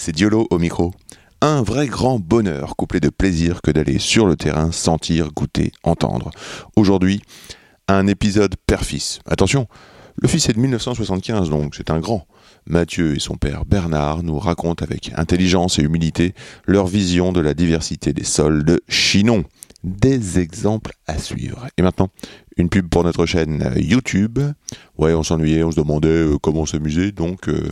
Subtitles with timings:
[0.00, 0.94] c'est Diolo au micro.
[1.42, 6.30] Un vrai grand bonheur couplé de plaisir que d'aller sur le terrain, sentir, goûter, entendre.
[6.74, 7.20] Aujourd'hui,
[7.86, 9.20] un épisode père-fils.
[9.26, 9.66] Attention,
[10.16, 12.26] le fils est de 1975 donc c'est un grand.
[12.66, 16.34] Mathieu et son père Bernard nous racontent avec intelligence et humilité
[16.66, 19.44] leur vision de la diversité des sols de Chinon.
[19.84, 21.66] Des exemples à suivre.
[21.76, 22.08] Et maintenant,
[22.60, 24.38] une pub pour notre chaîne euh, YouTube.
[24.98, 27.10] Ouais, on s'ennuyait, on se demandait euh, comment s'amuser.
[27.12, 27.68] Donc, euh,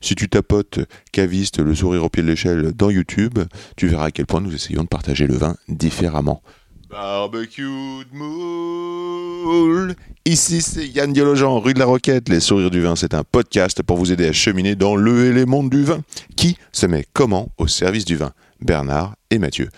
[0.00, 0.80] si tu tapotes
[1.12, 3.38] caviste, le sourire au pied de l'échelle dans YouTube,
[3.76, 6.42] tu verras à quel point nous essayons de partager le vin différemment.
[6.90, 9.94] Barbecue de moule.
[10.24, 12.28] Ici, c'est Yann Diologen, rue de la Roquette.
[12.28, 15.32] Les sourires du vin, c'est un podcast pour vous aider à cheminer dans le et
[15.32, 16.00] les mondes du vin.
[16.36, 18.32] Qui se met comment au service du vin?
[18.60, 19.68] Bernard et Mathieu.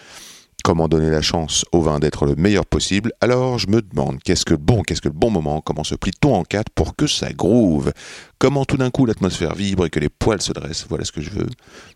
[0.66, 4.44] Comment donner la chance au vin d'être le meilleur possible Alors je me demande qu'est-ce
[4.44, 7.32] que bon, qu'est-ce que le bon moment Comment se plie-t-on en quatre pour que ça
[7.32, 7.92] groove?
[8.40, 10.86] Comment tout d'un coup l'atmosphère vibre et que les poils se dressent?
[10.88, 11.46] Voilà ce que je veux.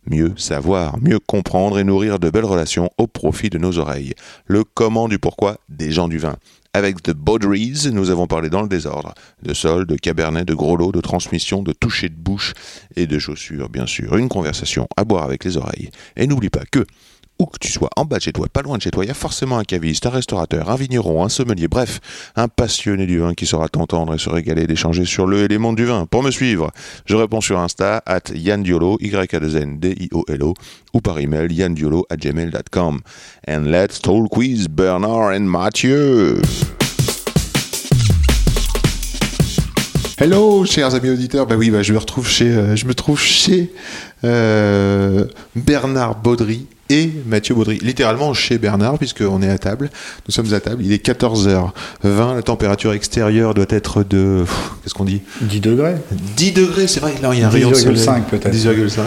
[0.07, 4.15] Mieux savoir, mieux comprendre et nourrir de belles relations au profit de nos oreilles.
[4.47, 6.37] Le comment du pourquoi des gens du vin.
[6.73, 9.15] Avec The Bauderies, nous avons parlé dans le désordre.
[9.43, 12.53] De sol, de cabernet, de gros lot, de transmission, de toucher de bouche
[12.95, 14.17] et de chaussures, bien sûr.
[14.17, 15.91] Une conversation à boire avec les oreilles.
[16.15, 16.87] Et n'oublie pas que
[17.41, 19.09] où que tu sois, en bas de chez toi, pas loin de chez toi, il
[19.09, 22.01] y a forcément un caviste, un restaurateur, un vigneron, un sommelier, bref,
[22.37, 25.87] un passionné du vin qui saura t'entendre et se régaler d'échanger sur le élément du
[25.87, 26.05] vin.
[26.05, 26.71] Pour me suivre,
[27.07, 30.43] je réponds sur Insta, at Yann Diolo, y a 2 n d i o l
[30.43, 30.55] o
[30.93, 33.01] ou par email, yanndiolo at gmail.com.
[33.49, 36.43] And let's talk quiz Bernard and Mathieu.
[40.19, 41.47] Hello, chers amis auditeurs.
[41.47, 43.73] Bah oui, bah, je me retrouve chez, euh, je me trouve chez
[44.25, 45.25] euh,
[45.57, 47.79] Bernard Baudry et Mathieu Baudry.
[47.81, 49.91] Littéralement chez Bernard, puisqu'on est à table.
[50.29, 50.83] Nous sommes à table.
[50.85, 52.35] Il est 14h20.
[52.35, 54.45] La température extérieure doit être de.
[54.83, 55.23] Qu'est-ce qu'on dit?
[55.41, 55.95] 10 degrés
[56.37, 57.15] 10 degrés, c'est vrai.
[57.23, 57.97] Là, il y a un rayon de soleil.
[57.97, 58.55] 10,5 peut-être.
[58.55, 59.01] 10,5.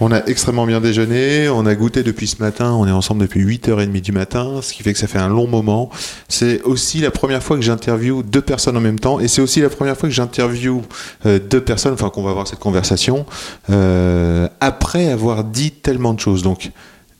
[0.00, 3.44] On a extrêmement bien déjeuné, on a goûté depuis ce matin, on est ensemble depuis
[3.44, 5.90] 8h30 du matin, ce qui fait que ça fait un long moment.
[6.28, 9.60] C'est aussi la première fois que j'interviewe deux personnes en même temps, et c'est aussi
[9.60, 10.82] la première fois que j'interviewe
[11.26, 13.26] euh, deux personnes, enfin qu'on va avoir cette conversation,
[13.70, 16.42] euh, après avoir dit tellement de choses.
[16.42, 16.70] Donc,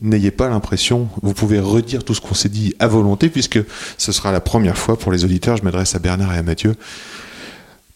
[0.01, 3.61] n'ayez pas l'impression, vous pouvez redire tout ce qu'on s'est dit à volonté, puisque
[3.99, 5.57] ce sera la première fois pour les auditeurs.
[5.57, 6.75] Je m'adresse à Bernard et à Mathieu.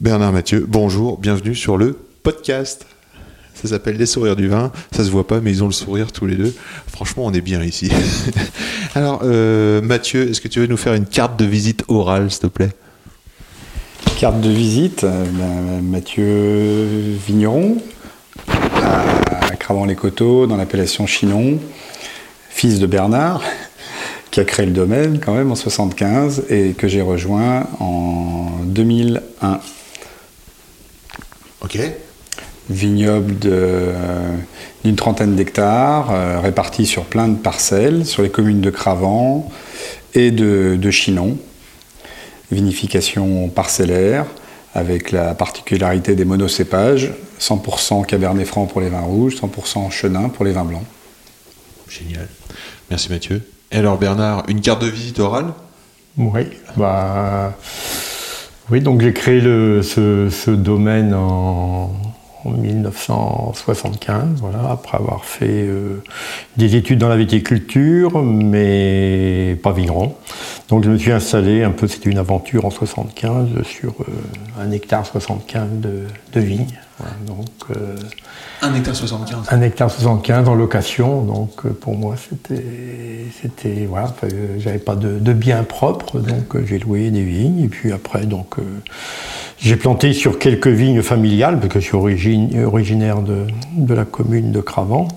[0.00, 2.86] Bernard, Mathieu, bonjour, bienvenue sur le podcast.
[3.66, 4.70] Ça s'appelle Les sourires du vin.
[4.92, 6.54] Ça se voit pas, mais ils ont le sourire tous les deux.
[6.86, 7.90] Franchement, on est bien ici.
[8.94, 12.40] Alors, euh, Mathieu, est-ce que tu veux nous faire une carte de visite orale, s'il
[12.40, 12.70] te plaît?
[14.18, 17.78] Carte de visite, euh, ben, Mathieu Vigneron,
[18.48, 21.58] à Cravant-les-Coteaux, dans l'appellation Chinon,
[22.48, 23.42] fils de Bernard,
[24.30, 29.60] qui a créé le domaine quand même en 75 et que j'ai rejoint en 2001.
[31.62, 31.78] Ok.
[32.68, 34.36] Vignoble de, euh,
[34.84, 39.48] d'une trentaine d'hectares, euh, répartis sur plein de parcelles, sur les communes de Cravant
[40.14, 41.38] et de, de Chinon.
[42.50, 44.26] Vinification parcellaire,
[44.74, 50.44] avec la particularité des monocépages, 100% Cabernet Franc pour les vins rouges, 100% Chenin pour
[50.44, 50.84] les vins blancs.
[51.88, 52.28] Génial.
[52.90, 53.42] Merci, Mathieu.
[53.70, 55.52] Et alors, Bernard, une carte de visite orale?
[56.18, 56.42] Oui,
[56.76, 57.54] bah,
[58.70, 61.92] oui, donc j'ai créé le, ce, ce domaine en,
[62.46, 66.02] en 1975, voilà, après avoir fait euh,
[66.56, 70.14] des études dans la viticulture, mais pas vigneron.
[70.68, 74.70] Donc je me suis installé un peu, c'était une aventure en 75 sur euh, un
[74.70, 76.66] hectare 75 de, de vignes.
[76.98, 77.96] Voilà, donc euh,
[78.62, 79.48] Un hectare 75.
[79.50, 84.14] un hectare 75 en location, donc pour moi c'était, voilà,
[84.58, 88.56] j'avais pas de, de bien propre, donc j'ai loué des vignes et puis après donc
[89.58, 94.04] j'ai planté sur quelques vignes familiales parce que je suis origine- originaire de, de la
[94.04, 95.08] commune de Cravant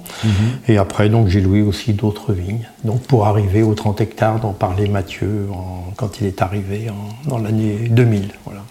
[0.67, 4.53] et après donc j'ai loué aussi d'autres vignes, donc pour arriver aux 30 hectares dont
[4.53, 8.63] parlait Mathieu en- quand il est arrivé en- dans l'année 2000, voilà.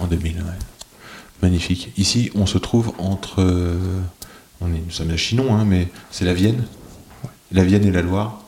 [0.00, 0.42] En 2000, ouais.
[1.42, 1.92] Magnifique.
[1.98, 3.40] Ici, on se trouve entre.
[3.42, 3.76] euh,
[4.60, 6.64] on est, nous sommes à Chinon, hein, mais c'est la Vienne.
[7.52, 8.40] La Vienne et la Loire.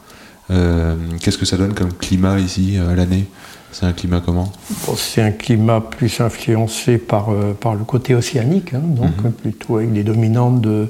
[0.50, 3.26] Euh, Qu'est-ce que ça donne comme climat ici euh, à l'année?
[3.78, 4.50] C'est un climat comment
[4.86, 9.32] Bon, c'est un climat plus influencé par, euh, par le côté océanique, hein, donc Mhm.
[9.32, 10.86] plutôt avec des dominantes de,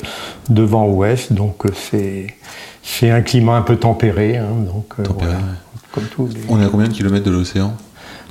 [0.50, 1.32] de vent ouest.
[1.32, 4.36] Donc euh, c'est, un climat un peu tempéré.
[4.36, 5.46] hein, donc, euh, Tempéré, voilà,
[5.90, 7.74] comme tous les- On est à combien de kilomètres de l'océan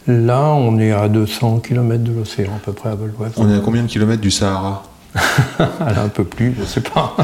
[0.07, 3.33] Là, on est à 200 km de l'océan à peu près à l'ouest.
[3.37, 4.83] On est à combien de kilomètres du Sahara
[5.59, 7.15] un peu plus, je sais pas.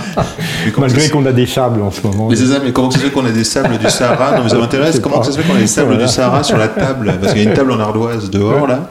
[0.78, 2.28] Malgré qu'on a des sables en ce moment.
[2.30, 4.50] Mais ça, mais comment ça se fait qu'on a des sables du Sahara Non, mais
[4.50, 5.00] ça m'intéresse.
[5.00, 6.06] Comment pas- ça se fait qu'on a des sables Voilà.
[6.06, 8.90] du Sahara sur la table Parce qu'il y a une table en ardoise dehors, là.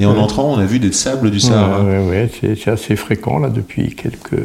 [0.00, 1.82] Et en entrant, on a vu des sables du Sahara.
[1.82, 4.40] Ouais, ouais, c'est, assez fréquent là depuis quelques,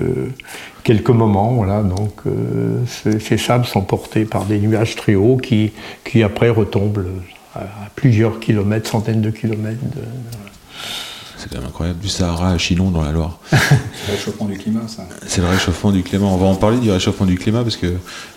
[0.83, 1.51] quelques moments.
[1.53, 5.71] Voilà, donc euh, ces, ces sables sont portés par des nuages très hauts qui,
[6.03, 7.05] qui après retombent
[7.55, 7.65] à, à
[7.95, 9.77] plusieurs kilomètres, centaines de kilomètres.
[9.95, 10.01] de-
[11.43, 11.99] C'est quand même incroyable.
[11.99, 13.37] Du Sahara à Chinon, dans la Loire.
[13.51, 13.57] C'est
[14.07, 15.05] le réchauffement du climat, ça.
[15.27, 16.25] C'est le réchauffement du climat.
[16.25, 17.87] On va en parler du réchauffement du climat parce que,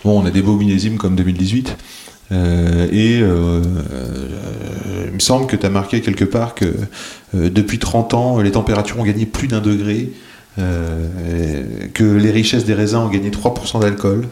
[0.04, 1.76] bon, on a des beaux millésimes comme 2018.
[2.32, 3.62] euh, et euh,
[3.92, 6.74] euh, il me semble que tu as marqué quelque part que
[7.32, 10.10] depuis 30 ans, les températures ont gagné plus d'un degré,
[10.56, 14.26] que les richesses des raisins ont gagné 3% d'alcool,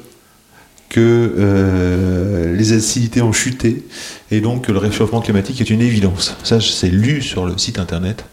[0.89, 3.85] que les acidités ont chuté,
[4.33, 6.37] et donc que le réchauffement climatique est une évidence.
[6.43, 8.25] Ça, c'est lu sur le site internet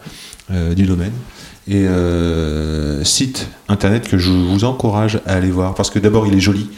[0.75, 1.13] du domaine.
[1.67, 6.33] Et euh, site internet que je vous encourage à aller voir, parce que d'abord il
[6.33, 6.69] est joli,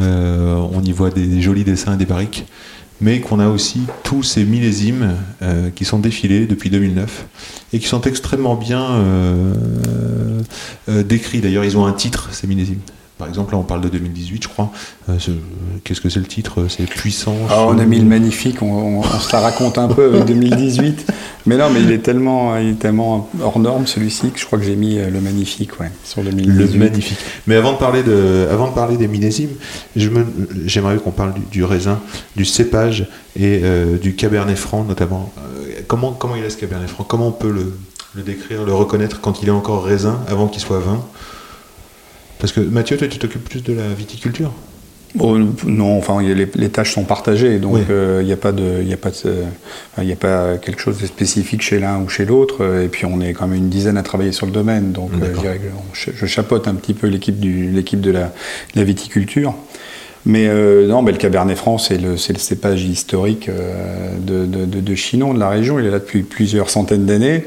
[0.00, 2.46] Euh, on y voit des, jolis dessins et des barriques,
[3.00, 7.26] mais qu'on a aussi tous ces millésimes euh, qui sont défilés depuis 2009
[7.72, 9.54] et qui sont extrêmement bien euh,
[10.88, 11.40] euh, décrits.
[11.40, 12.80] D'ailleurs, ils ont un titre, ces millésimes.
[13.16, 14.72] Par exemple, là, on parle de 2018, je crois.
[15.08, 15.30] Euh, ce-
[15.84, 17.48] Qu'est-ce que c'est le titre C'est puissance.
[17.48, 20.24] Ah, on a mis le magnifique, on, on- on se la raconte un peu avec
[20.24, 21.06] 2018.
[21.46, 24.58] Mais non, mais il est tellement, il est tellement hors norme celui-ci que je crois
[24.58, 26.72] que j'ai mis euh, le magnifique ouais, sur 2018.
[26.72, 27.18] Le magnifique.
[27.46, 29.50] Mais avant de parler, de, avant de parler des millésimes,
[29.94, 32.00] j'aimerais qu'on parle du, du raisin,
[32.36, 33.06] du cépage
[33.36, 35.32] et euh, du cabernet franc notamment.
[35.38, 37.04] Euh, comment, comment il est ce cabernet franc?
[37.04, 37.76] Comment on peut le,
[38.14, 41.00] le décrire, le reconnaître quand il est encore raisin avant qu'il soit vin?
[42.44, 44.52] Parce que Mathieu, toi, tu t'occupes plus de la viticulture
[45.14, 47.80] Bon, non, enfin, les, les tâches sont partagées, donc Oui.
[47.88, 49.14] euh, il n'y a pas de, il y a pas de,
[49.94, 52.56] enfin, il y a pas quelque chose de spécifique chez l'un ou chez l'autre.
[52.60, 55.12] euh, Et puis on est quand même une dizaine à travailler sur le domaine, donc
[55.22, 55.32] euh,
[55.94, 58.30] je, je chapeaute un petit peu l'équipe du, l'équipe de la, de
[58.76, 59.54] la viticulture.
[60.26, 64.46] Mais euh, non, ben, le Cabernet Franc, c'est le, c'est le cépage historique euh, de,
[64.46, 65.78] de, de, de Chinon, de la région.
[65.78, 67.44] Il est là depuis plusieurs centaines d'années.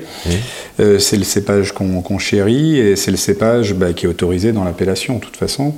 [0.80, 4.52] Euh, c'est le cépage qu'on qu'on chérit et c'est le cépage bah, qui est autorisé
[4.52, 5.74] dans l'appellation, de toute façon.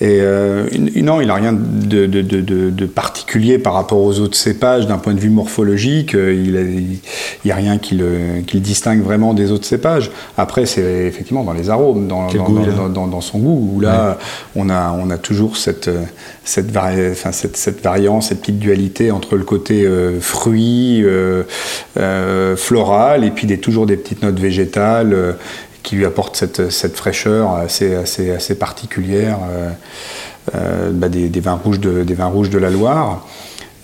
[0.00, 4.20] Et euh, non, il n'a rien de, de- de- de- de particulier par rapport aux
[4.20, 6.14] autres cépages d'un point de vue morphologique.
[6.14, 6.98] euh, Il
[7.44, 10.12] n'y a rien qui le, qui le distingue vraiment des autres cépages.
[10.36, 12.54] Après, c'est effectivement dans les arômes, dans, goût
[13.20, 14.18] son goût, où là,
[14.54, 16.02] on, a, on a toujours cette, euh,
[16.44, 22.54] cette, vari- enfin, cette, cette variance, cette petite dualité entre le côté euh, fruit, euh,
[22.56, 25.36] floral, et puis des, toujours des petites notes végétales.
[25.82, 29.38] Qui lui apportent cette, cette fraîcheur assez, assez, assez particulière
[30.52, 33.26] bah, des, des vins rouges de, des vins rouges de la Loire.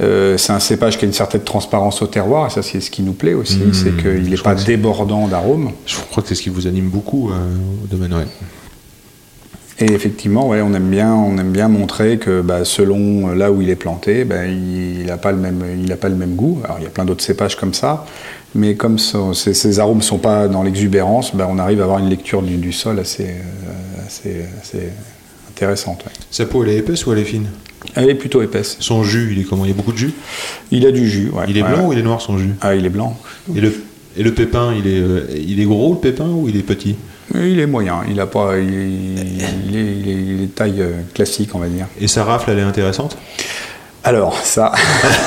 [0.00, 2.91] Euh, c'est un cépage qui a une certaine transparence au terroir, et ça c'est ce
[2.91, 5.70] qui nous plaît aussi, Mmh, c'est qu'il je n'est pas débordant d'arômes.
[5.87, 7.35] Je crois que c'est ce qui vous anime beaucoup euh,
[7.85, 8.12] au domaine.
[8.12, 8.26] Ouais.
[9.81, 13.61] Et effectivement, ouais, on, aime bien, on aime bien montrer que bah, selon là où
[13.61, 16.61] il est planté, bah, il n'a pas, le même- il a pas le même goût.
[16.65, 18.06] Alors il y a plein d'autres cépages comme ça,
[18.55, 21.85] mais comme ça- ces, ces arômes ne sont pas dans l'exubérance, bah, on arrive à
[21.85, 24.91] avoir une lecture du, du sol assez, euh, assez, assez
[25.50, 26.05] intéressante.
[26.06, 26.12] ouais.
[26.31, 27.49] Sa peau, elle est épaisse ou elle est fine?
[27.97, 28.77] Elle est plutôt épaisse.
[28.79, 29.65] Son jus, il est comment?
[29.65, 30.13] Il y a beaucoup de jus?
[30.70, 31.31] Il a du jus.
[31.32, 31.44] ouais.
[31.49, 31.87] Il est blanc ouais.
[31.89, 32.55] ou il est noir son jus?
[32.60, 33.19] Ah, il est blanc.
[33.55, 33.75] et le,
[34.17, 36.94] et le pépin, il est, euh, il est gros le pépin ou il est petit?
[37.35, 38.03] Il est moyen.
[38.09, 38.59] Il a pas.
[38.59, 39.19] Il,
[39.71, 41.87] il est taille euh, classique, on va dire.
[42.01, 43.17] Et sa rafle, elle est intéressante?
[44.06, 44.70] Alors, ça.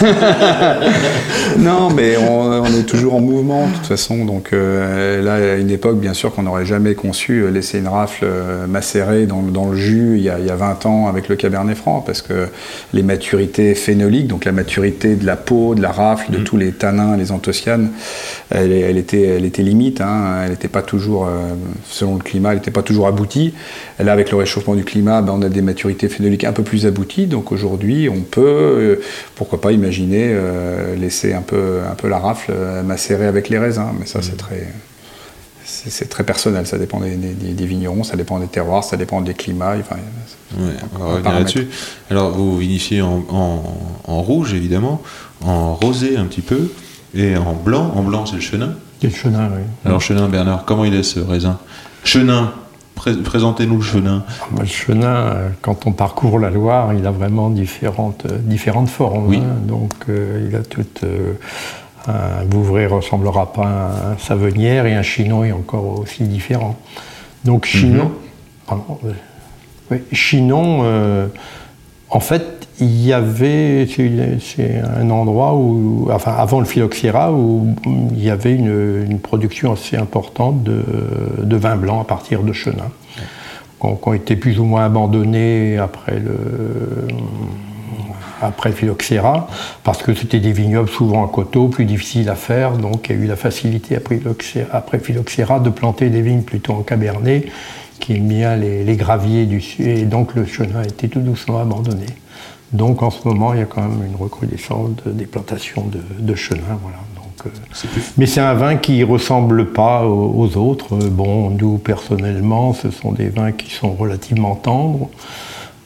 [1.57, 4.24] non, mais on, on est toujours en mouvement, de toute façon.
[4.24, 7.88] Donc, euh, là, à une époque, bien sûr, qu'on n'aurait jamais conçu euh, laisser une
[7.88, 11.07] rafle euh, macérée dans, dans le jus il y, a, il y a 20 ans
[11.07, 12.50] avec le Cabernet Franc, parce que
[12.93, 16.72] les maturités phénoliques, donc la maturité de la peau, de la rafle, de tous les
[16.72, 17.89] tanins, les anthocyanes,
[18.51, 20.01] elle, était, elle était limite.
[20.01, 20.41] hein.
[20.43, 21.27] elle n'était pas toujours,
[21.89, 23.53] selon le climat, elle n'était pas toujours aboutie.
[24.00, 26.86] Là, avec le réchauffement du climat, ben, on a des maturités phénoliques un peu plus
[26.86, 27.25] abouties.
[27.25, 29.01] Donc aujourd'hui, on peut, euh,
[29.36, 33.57] pourquoi pas, imaginer euh, laisser un peu, un peu la rafle euh, macérer avec les
[33.59, 33.88] raisins.
[34.00, 34.67] Mais ça, c'est très.
[35.69, 39.19] C'est très personnel, ça dépend des, des- des vignerons, ça dépend des terroirs, ça dépend
[39.19, 39.75] des climats.
[39.77, 39.97] Enfin,
[40.57, 41.67] Ouais, on va revenir là-dessus.
[42.09, 43.63] Alors, vous vinifiez en, en-
[44.05, 45.01] en rouge, évidemment,
[45.43, 46.71] en rosé un petit peu,
[47.13, 47.91] et en blanc.
[47.95, 48.75] En blanc, c'est le chenin.
[49.01, 49.62] C'est le chenin, oui.
[49.86, 51.59] Alors, chenin, Bernard, comment il est ce raisin?
[52.05, 52.53] Chenin,
[52.98, 54.24] pré- présentez-nous le chenin.
[54.60, 59.27] Le chenin, euh, quand on parcourt la Loire, il a vraiment différentes, euh, différentes formes.
[59.27, 59.38] Oui.
[59.38, 59.56] hein.
[59.66, 61.34] Donc, euh, il a tout euh,
[62.08, 66.75] Un Vouvray ressemblera pas à un Savenière et un Chinon est encore aussi différent.
[67.46, 68.12] Donc Chinon,
[68.66, 68.98] pardon,
[69.92, 71.27] oui, Chinon, euh,
[72.09, 73.87] en fait, il y avait,
[74.39, 79.97] c'est un endroit où, enfin avant le phylloxéra, où il y avait une, production assez
[79.97, 80.83] importante de,
[81.43, 82.91] de vin blanc à partir de Chenin,
[83.81, 87.07] qui ont, été plus ou moins abandonnés après le,
[88.41, 89.47] après phylloxéra,
[89.83, 93.19] parce que c'était des vignobles souvent à coteaux, plus difficiles à faire, donc il y
[93.19, 97.47] a eu la facilité après phylloxéra, après phylloxéra de planter des vignes plutôt en cabernet,
[98.00, 101.20] qui aiment bien les, les graviers du sud, et donc le chenin a été tout
[101.22, 102.06] doucement abandonné.
[102.74, 106.00] Donc en ce moment, il y a quand même une recrudescence de- des plantations de,
[106.20, 106.77] de chenin.
[106.82, 106.98] Voilà.
[107.16, 107.50] Donc, euh,
[108.18, 110.94] mais c'est un vin qui ressemble pas aux, aux autres.
[110.96, 115.10] Euh, Bon, nous personnellement, ce sont des vins qui sont relativement tendres,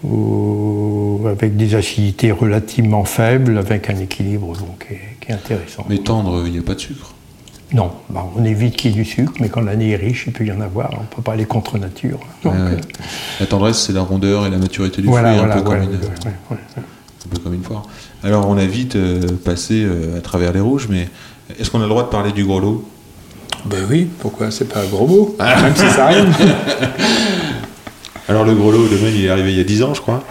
[0.03, 5.85] ou avec des acidités relativement faibles, avec un équilibre donc, qui, est, qui est intéressant.
[5.89, 7.13] Mais tendre, il n'y a pas de sucre.
[7.73, 10.33] Non, bah, on évite qu'il y ait du sucre, mais quand l'année est riche, il
[10.33, 10.89] peut y en avoir.
[10.93, 12.19] On ne peut pas aller contre nature.
[12.43, 12.71] Donc, Ouais, ouais.
[12.73, 12.77] euh,
[13.39, 15.85] La tendresse, c'est la rondeur et la maturité du voilà, fruit, voilà, un, peu voilà,
[15.85, 16.07] comme une, ouais,
[16.51, 16.83] ouais, ouais.
[17.25, 17.83] un peu comme une foire.
[18.23, 21.07] Alors, on a vite euh, passé euh, à travers les rouges, mais
[21.59, 22.85] est-ce qu'on a le droit de parler du gros lot?
[23.65, 26.27] Ben oui, pourquoi C'est pas un gros mot, même si ça arrive.
[28.27, 30.23] Alors, le gros lot, domaine, il est arrivé il y a 10 ans, je crois.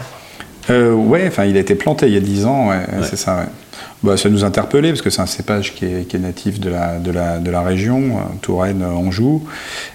[0.68, 3.47] Euh, ouais, enfin, il a été planté il y a 10 ans, ouais, c'est ça.
[4.02, 6.71] Bah, ça nous interpellait parce que c'est un cépage qui est, qui est natif de
[6.71, 9.42] la, de la, de la région, euh, Touraine, euh, Anjou.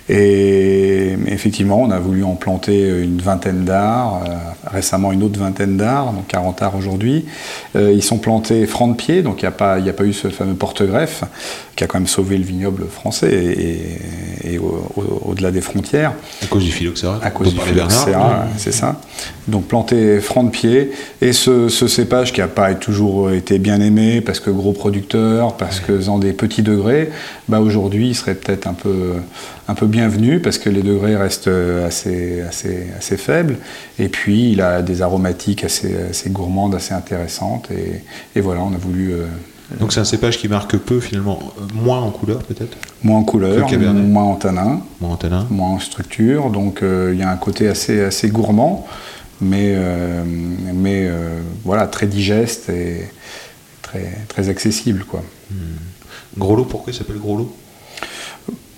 [0.08, 4.34] Et effectivement, on a voulu en planter une vingtaine d'arts, euh,
[4.72, 7.26] récemment une autre vingtaine d'arts, donc 40 arts aujourd'hui.
[7.76, 9.94] Euh, ils sont plantés franc de pied, donc il n'y a, pas- il y a
[9.94, 11.24] pas eu ce fameux porte-greffe
[11.76, 15.60] qui a quand même sauvé le vignoble français et, et- et au- au- au-delà des
[15.62, 17.20] frontières À cause du phylloxéra.
[17.24, 19.02] à cause du phylloxéra, c'est ça.
[19.48, 20.92] Donc planté franc de pied.
[21.22, 25.58] Et ce, ce cépage qui n'a pas toujours été bien aimé, parce que gros producteur,
[25.58, 27.10] parce que dans des petits degrés,
[27.48, 29.14] bah aujourd'hui il serait peut-être un peu,
[29.68, 31.50] un peu bienvenu, parce que les degrés restent
[31.86, 33.58] assez, assez, assez faibles.
[34.00, 37.70] Et puis il a des aromatiques assez, assez gourmandes, assez intéressantes.
[37.72, 38.04] Et,
[38.38, 39.14] et voilà, on a voulu...
[39.14, 39.26] euh,
[39.80, 43.24] Donc, c'est un cépage qui marque peu, finalement, euh, moins en couleur, peut-être, moins en
[43.24, 44.82] couleur, moins en tanin.
[45.02, 45.48] moins en tanin.
[45.50, 48.86] moins en structure, donc euh, il y a un côté assez, assez gourmand,
[49.42, 50.24] mais, euh,
[50.74, 53.10] mais euh, voilà, très digeste et
[53.96, 55.04] très, très accessible.
[55.06, 55.24] Quoi.
[56.38, 57.56] Gros lot, pourquoi il s'appelle gros lot?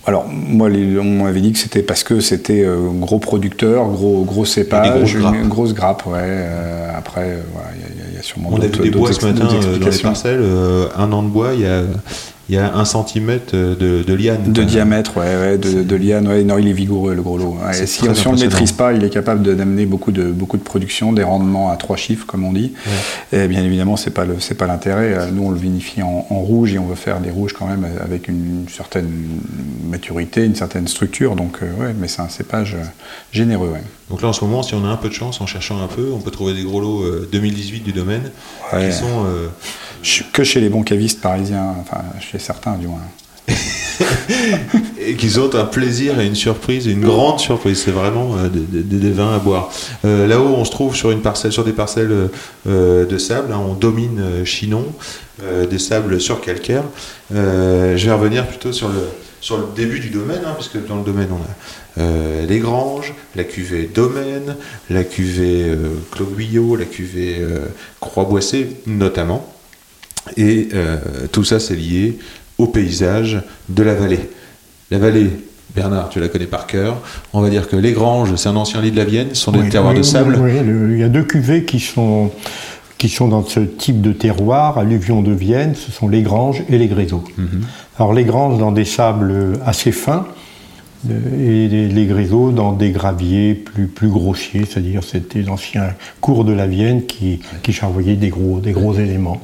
[0.05, 4.45] Alors, moi, on m'avait dit que c'était parce que c'était euh, gros producteur, gros, gros
[4.45, 5.35] cépage, grosses grappes.
[5.35, 6.13] une grosse grappe, ouais.
[6.21, 7.41] euh, après, euh,
[7.75, 9.97] il y a- y, y sûrement On a vu des bois ce matin dans les
[9.99, 10.39] parcelles.
[10.41, 11.81] euh, un an de bois, il y a,
[12.49, 14.51] il y a un centimètre de, de liane.
[14.53, 17.57] De diamètre, ouais, ouais, de, de liane, ouais, non, il est vigoureux le gros lot.
[17.65, 20.63] Ouais, si, on ne le maîtrise pas, il est capable d'amener beaucoup de, beaucoup de
[20.63, 22.73] production, des rendements à trois chiffres, comme on dit.
[23.33, 25.13] Et bien évidemment, le, c'est pas l'intérêt.
[25.13, 27.67] Euh, Nous, on le vinifie en, en rouge et on veut faire des rouges quand
[27.67, 29.09] même avec une, certaine
[29.89, 31.35] maturité, une certaine structure.
[31.35, 32.83] Donc, euh, ouais, mais c'est un cépage euh,
[33.31, 33.83] généreux, ouais.
[34.09, 35.87] Donc là, en ce moment, si on a un peu de chance, en cherchant un
[35.87, 38.31] peu, on peut trouver des gros lots euh, 2018 du domaine
[38.71, 39.25] qui sont.
[39.25, 39.47] euh,
[40.33, 43.01] Que chez les bons cavistes parisiens, enfin, chez certains du moins.
[44.99, 47.81] et qui sont un plaisir et une surprise, une grande surprise.
[47.83, 49.69] C'est vraiment euh, des, vins à boire.
[50.05, 52.29] Euh, Là-haut, on se trouve sur une parcelle, sur des parcelles
[52.67, 53.53] euh, de sable.
[53.53, 53.61] hein.
[53.65, 54.85] on domine Chinon,
[55.69, 56.83] des sables sur calcaire.
[57.31, 59.07] Je vais revenir plutôt sur le
[59.39, 63.43] sur le début du domaine, hein, puisque dans le domaine, on a les granges, la
[63.43, 64.55] cuvée Domaine,
[64.89, 65.75] la cuvée
[66.35, 67.59] Guyot, la cuvée euh,
[67.99, 69.56] Croix-Boissé, notamment.
[70.35, 70.97] Et euh,
[71.31, 72.17] tout ça, c'est lié
[72.57, 74.29] au paysage de la vallée.
[74.91, 75.29] La vallée,
[75.75, 76.97] Bernard, tu la connais par cœur.
[77.33, 79.51] On va dire que les Granges, c'est un ancien lit de la Vienne, ce sont
[79.51, 80.37] des Oui, terroirs oui, de sable.
[80.41, 82.31] oui, le- il y a deux cuvées qui sont,
[82.97, 86.77] qui sont dans ce type de terroir, alluvion de Vienne, ce sont les Granges et
[86.77, 87.23] les Gréseaux.
[87.37, 87.61] Mhm.
[87.99, 90.25] Alors les Granges dans des sables assez fins,
[91.11, 91.13] euh,
[91.65, 95.89] et les, les Gréseaux dans des graviers plus, plus grossiers, c'est-à-dire c'était l'ancien
[96.21, 99.39] cours de la Vienne qui, qui charvoyait des gros, des gros éléments.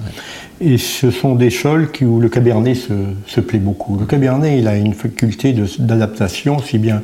[0.65, 2.93] Et ce sont des sols qui, où le cabernet se,
[3.27, 3.97] se plaît beaucoup.
[3.97, 7.01] Le cabernet, il a une faculté d'adaptation, aussi bien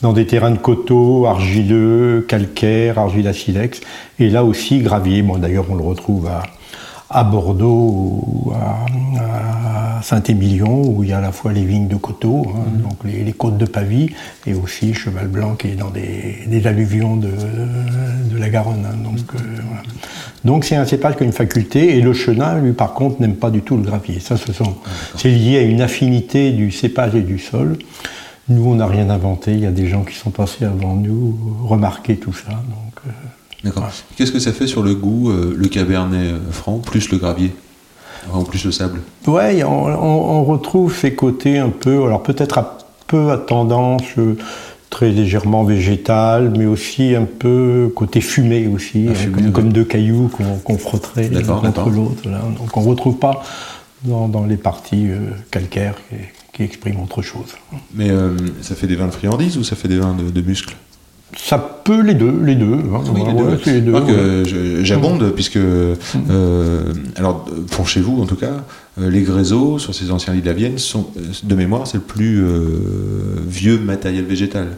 [0.00, 3.80] dans des terrains de coteaux, argileux, calcaires, argile à silex,
[4.18, 5.20] et là aussi gravier.
[5.22, 6.42] Bon, D'ailleurs, on le retrouve à,
[7.10, 11.88] à Bordeaux ou à, à Saint-Émilion, où il y a à la fois les vignes
[11.88, 14.08] de coteaux, hein, donc les, les côtes de Pavie,
[14.46, 18.86] et aussi Cheval Blanc qui est dans des, des alluvions de, de la Garonne.
[18.90, 19.82] hein, donc euh, voilà.
[20.44, 23.36] Donc c'est un cépage qui a une faculté, et le chenin, lui, par contre, n'aime
[23.36, 24.18] pas du tout le gravier.
[24.20, 24.74] Ça, ce sont,
[25.16, 27.78] c'est lié à une affinité du cépage et du sol.
[28.48, 29.52] Nous, on n'a rien inventé.
[29.52, 32.50] Il y a des gens qui sont passés avant nous, remarquer tout ça.
[32.50, 33.10] Donc, euh,
[33.62, 33.88] D'accord.
[34.16, 37.54] Qu'est-ce que ça fait sur le goût, euh, le cabernet euh, franc, plus le gravier?
[38.32, 39.00] En plus le sable?
[39.26, 42.66] Ouais, on, on- on retrouve ces côtés un peu, alors peut-être un
[43.06, 44.36] peu à tendance euh,
[44.92, 49.84] très légèrement végétale, mais aussi un peu côté fumé aussi, Ah, hein, fumé, comme, deux
[49.84, 50.30] cailloux
[50.62, 52.22] qu'on frotterait l'un contre l'autre.
[52.58, 53.42] Donc on ne retrouve pas
[54.04, 56.16] dans, dans les parties euh, calcaires qui,
[56.52, 57.56] qui expriment autre chose.
[57.94, 60.40] Mais euh, ça fait des vins de friandises ou ça fait des vins de, de
[60.42, 60.76] muscles?
[61.36, 62.74] Ça peut les deux, les deux.
[62.74, 63.00] hein.
[63.14, 63.72] Oui, les Ouais, deux.
[63.72, 64.84] les deux, ouais.
[64.84, 65.94] j'abonde puisque, euh,
[67.16, 68.64] alors pour chez vous en tout cas,
[69.00, 71.96] euh, les gréseaux sur ces anciens lits de la Vienne sont, euh, de mémoire, c'est
[71.96, 72.60] le plus euh,
[73.48, 74.68] vieux matériel végétal.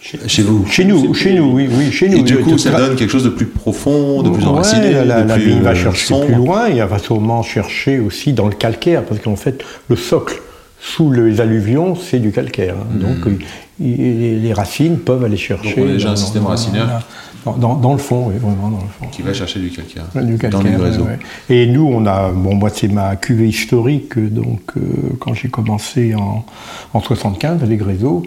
[0.00, 2.18] Chez vous Chez nous, chez nous, oui, oui, chez nous.
[2.18, 5.04] Et du coup, ça donne quelque chose de plus profond, de plus Ouais, enraciné, La,
[5.04, 6.26] la, de la plus vigne va chercher sombre.
[6.26, 9.96] plus loin et elle va sûrement chercher aussi dans le calcaire, parce qu'en fait, le
[9.96, 10.40] socle
[10.80, 12.74] sous les alluvions, c'est du calcaire.
[12.78, 12.98] hein.
[12.98, 13.32] Donc,
[13.80, 15.72] il- il- les racines peuvent aller chercher.
[15.72, 15.76] Hmm.
[15.76, 17.02] Donc, on a déjà un dans- système dans- racinaire.
[17.44, 19.06] Dans, dans- dans le fond, oui, vraiment dans le fond.
[19.10, 21.02] Qui va chercher du calcaire, Du dans calcaire, les gréseaux.
[21.04, 21.18] ouais,
[21.48, 21.54] ouais.
[21.56, 24.80] Et nous, on a, bon, moi, c'est ma cuvée historique, donc euh,
[25.20, 26.44] quand j'ai commencé en,
[26.92, 28.24] en 75, les gréseaux,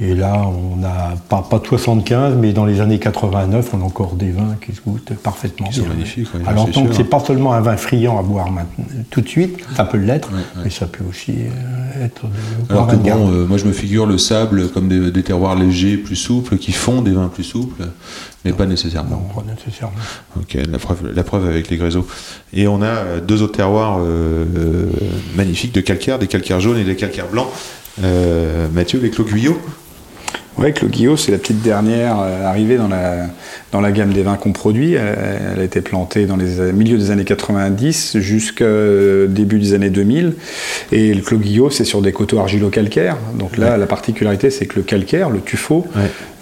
[0.00, 3.84] et là, on a pas, pas de 75, mais dans les années 89, on a
[3.84, 7.04] encore des vins qui se goûtent parfaitement Qui sont magnifiques, ouais, Alors, c'est donc, c'est
[7.04, 10.30] pas seulement un vin friand à boire maintenant, tout de suite, ça peut l'être,
[10.62, 14.06] mais ça peut aussi euh, être de Alors que bon, euh, moi je me figure
[14.06, 17.84] le sable comme des, des terroirs légers, plus souples, qui font des vins plus souples,
[18.44, 19.10] mais pas nécessairement.
[19.10, 19.96] Non, pas nécessairement.
[20.36, 22.06] Ok, la preuve, la preuve avec les gréseaux.
[22.52, 24.86] Et on a euh, deux autres terroirs euh, euh,
[25.34, 27.48] magnifiques de calcaire, des calcaires jaunes et des calcaires blancs.
[28.02, 29.58] Euh, Mathieu, les clos Guyot
[30.58, 33.28] Ouais, Clos Guillot, c'est la petite dernière euh, arrivée dans la,
[33.70, 34.94] dans la gamme des vins qu'on produit.
[34.94, 35.16] Elle,
[35.54, 39.90] elle a été plantée dans les euh, milieux des années 90 jusqu'au début des années
[39.90, 40.34] 2000.
[40.90, 43.16] Et le Clos Guillot, c'est sur des coteaux argilo-calcaires.
[43.38, 45.86] Donc là, la particularité, c'est que le calcaire, le tuffeau,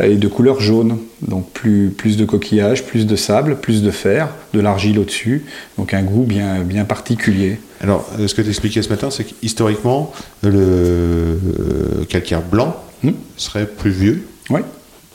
[0.00, 0.96] est de couleur jaune.
[1.20, 5.44] Donc plus, plus de coquillages, plus de sable, plus de fer, de l'argile au-dessus.
[5.76, 7.58] Donc un goût bien, bien particulier.
[7.82, 13.12] Alors, euh, ce que tu expliquais ce matin, c'est qu'historiquement, le euh, calcaire blanc Hmm?
[13.36, 14.26] serait plus vieux.
[14.50, 14.62] Ouais.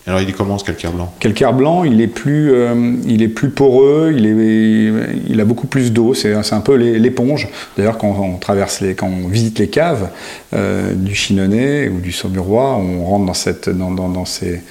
[0.07, 1.13] Alors, il est comment ce calcaire blanc?
[1.19, 4.91] Calcaire blanc, il est plus, euh, il est plus poreux, il, est,
[5.29, 6.15] il a beaucoup plus d'eau.
[6.15, 7.47] C'est un peu l'é- l'éponge.
[7.77, 10.09] D'ailleurs, quand on traverse les, quand on visite les caves
[10.53, 14.61] euh, du Chinonais ou du Saumurois, on rentre dans cette, dans, dans, dans ces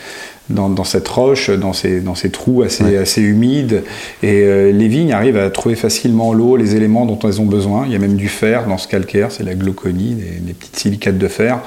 [0.48, 3.84] dans, dans cette roche, dans ces, dans ces trous assez, assez humides.
[4.24, 7.84] Et euh, les vignes arrivent à trouver facilement l'eau, les éléments dont elles ont besoin.
[7.86, 10.74] Il y a même du fer dans ce calcaire, c'est la glauconie, des, des petites
[10.76, 11.60] silicates de fer.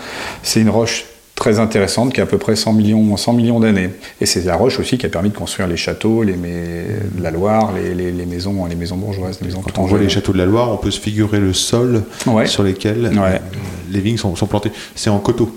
[0.44, 1.06] C'est une roche
[1.44, 3.90] très intéressante qui a à peu près 100 millions, 100 millions d'années.
[4.22, 6.36] Et c'est la roche aussi qui a permis de construire les châteaux, les,
[7.22, 10.08] la Loire, les, les- les maisons, les maisons bourgeoises, les maisons Quand on voit les
[10.08, 12.46] châteaux de la Loire, on peut se figurer le sol Ouais.
[12.48, 13.18] sur lesquels Ouais.
[13.18, 13.38] euh,
[13.92, 14.72] les vignes sont, sont plantées.
[14.96, 15.52] C'est en coteaux.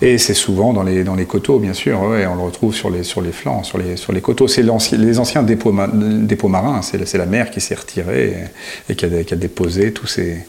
[0.00, 2.00] Et c'est souvent dans les, dans les coteaux, bien sûr.
[2.02, 4.46] ouais, on le retrouve sur les, sur les flancs, sur les, sur les coteaux.
[4.46, 6.80] C'est les anciens dépôts, ma- dépôts marins.
[6.82, 8.46] C'est la- c'est la mer qui s'est retirée
[8.88, 10.46] et, et qui, a, qui a déposé tous ces,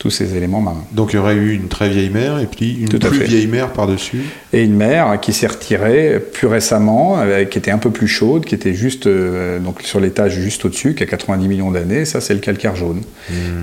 [0.00, 0.84] tous ces éléments marins.
[0.92, 3.24] Donc, il y aurait eu une très vieille mer et puis une plus fait.
[3.26, 4.22] vieille mer par-dessus.
[4.54, 8.46] Et une mer qui s'est retirée plus récemment, euh, qui était un peu plus chaude,
[8.46, 12.06] qui était juste euh, donc sur l'étage juste au-dessus, qui a 90 millions d'années.
[12.06, 13.02] Ça, c'est le calcaire jaune,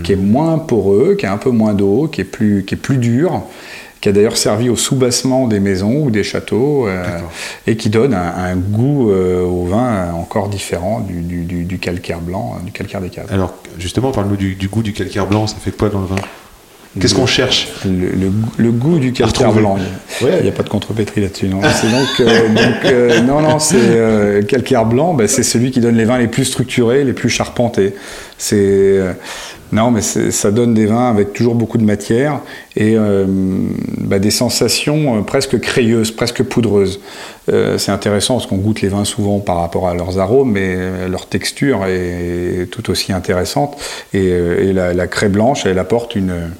[0.04, 2.78] qui est moins poreux, qui a un peu moins d'eau, qui est plus qui est
[2.78, 3.41] plus dur,
[4.08, 7.04] qui a d'ailleurs servi au soubassement des maisons ou des châteaux, euh,
[7.65, 11.78] et qui donne un, un goût euh, au vin encore différent du, du- du- du
[11.78, 13.28] calcaire blanc, euh, du calcaire des caves.
[13.30, 15.46] Alors, justement, parle-nous du, du goût du calcaire blanc.
[15.46, 16.15] Ça fait quoi dans le vin?
[17.00, 19.60] Qu'est-ce qu'on cherche Le, le goût- le goût du calcaire retrouver.
[19.62, 19.78] blanc.
[20.21, 20.41] Il Ouais.
[20.41, 21.47] n'y a pas de contrepétrie là-dessus.
[21.47, 21.67] Non, donc,
[22.21, 25.13] euh, donc, euh, non, non, c'est euh, calcaire blanc.
[25.13, 27.93] bah, c'est celui qui donne les vins les plus structurés, les plus charpentés.
[28.39, 29.13] C'est euh,
[29.71, 32.39] non, mais ça donne des vins avec toujours beaucoup de matière
[32.76, 32.95] et
[34.00, 37.00] bah, des sensations presque crayeuses, presque poudreuses.
[37.50, 40.76] Euh, c'est intéressant parce qu'on goûte les vins souvent par rapport à leurs arômes, mais
[40.76, 43.78] euh, leur texture est tout aussi intéressante.
[44.14, 46.52] Et, euh, et la, la craie blanche, elle apporte une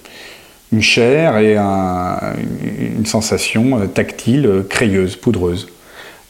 [0.73, 2.19] une chair et un-
[2.97, 5.67] une sensation tactile, crayeuse, poudreuse.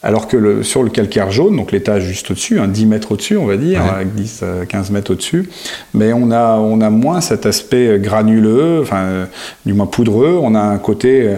[0.04, 3.36] Alors que le- sur le calcaire jaune, donc l'étage juste au-dessus, hein, 10 mètres au-dessus,
[3.36, 3.90] on va dire, Ouais.
[3.90, 5.50] avec 10, euh, 15 mètres au-dessus,
[5.96, 9.26] mais on a, on a moins cet aspect euh, granuleux, enfin, euh,
[9.66, 11.38] du moins poudreux, on a un côté euh,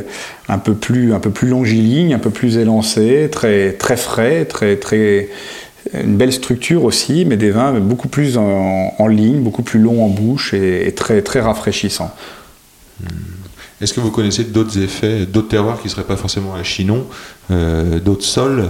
[0.50, 4.76] un peu plus, un peu plus longiligne, un peu plus élancé, très, très frais, très,
[4.76, 5.30] très,
[5.94, 10.04] une belle structure aussi, mais des vins beaucoup plus en, en ligne, beaucoup plus longs
[10.04, 12.12] en bouche et, et très, très rafraîchissants.
[13.82, 17.06] Est-ce que vous connaissez d'autres effets, d'autres terroirs qui ne seraient pas forcément à Chinon,
[17.50, 18.70] euh, d'autres sols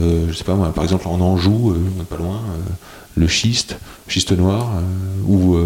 [0.00, 2.72] euh, Je sais pas moi, par exemple en Anjou, euh, pas loin, euh,
[3.16, 4.70] le schiste, schiste noir,
[5.26, 5.56] ou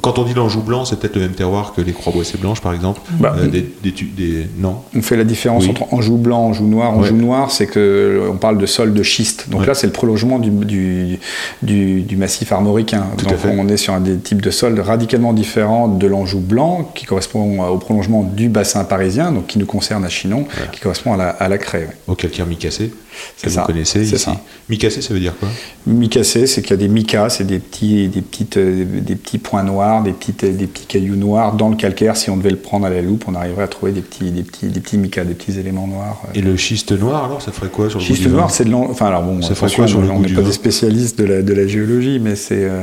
[0.00, 2.72] Quand on dit l'Anjou blanc, c'est peut-être le même terroir que les Croix-Boissées blanches, par
[2.72, 3.02] exemple.
[3.20, 4.76] Bah, Euh, des, des tu- des- non.
[4.96, 5.70] On fait la différence Oui.
[5.70, 6.92] entre Anjou blanc, Anjou noir.
[6.96, 7.20] Anjou Ouais.
[7.20, 9.50] noir, c'est que euh, on parle de sol de schiste.
[9.50, 9.66] Donc Ouais.
[9.66, 11.18] là, c'est le prolongement du, du,
[11.62, 13.04] du- du massif armoricain.
[13.18, 13.54] Tout à Donc fait.
[13.58, 17.62] on est sur un des types de sols radicalement différents de l'Anjou blanc, qui correspond
[17.62, 21.28] au prolongement du bassin parisien, donc qui nous concerne à Chinon, qui correspond à la,
[21.28, 21.80] à la craie.
[21.80, 21.96] ouais.
[22.06, 22.92] Au calcaire micacé,
[23.36, 23.64] C'est que vous ça.
[23.66, 24.24] connaissez C'est ici.
[24.24, 24.40] ça.
[24.70, 25.48] Micacé, ça veut dire quoi?
[25.86, 29.38] Micacé, c'est qu'il y a des micas, c'est des petits, des, petites, euh, des petits
[29.38, 32.16] points noirs, des, petites, des petits cailloux noirs dans le calcaire.
[32.16, 34.42] Si on devait le prendre à la loupe, on arriverait à trouver des petits, des
[34.42, 36.22] petits, des petits micas, des petits éléments noirs.
[36.34, 38.86] Et le schiste noir, alors, ça ferait quoi sur le Schiste noir, c'est de l'an-
[38.90, 41.42] Enfin, alors bon, Ça ferait quoi sur le on n'est pas des spécialistes de la,
[41.42, 42.82] de la géologie, mais c'est euh,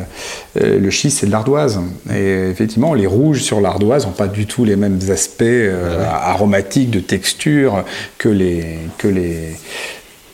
[0.62, 1.80] euh, le schiste, c'est de l'ardoise.
[2.14, 6.90] Et effectivement, les rouges sur l'ardoise n'ont pas du tout les mêmes aspects euh, aromatiques,
[6.92, 7.84] de texture
[8.18, 9.56] que les que les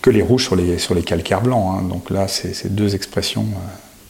[0.01, 1.77] que les rouges sur les sur les calcaires blancs.
[1.79, 1.83] hein.
[1.89, 3.57] Donc là, c'est c'est deux expressions euh,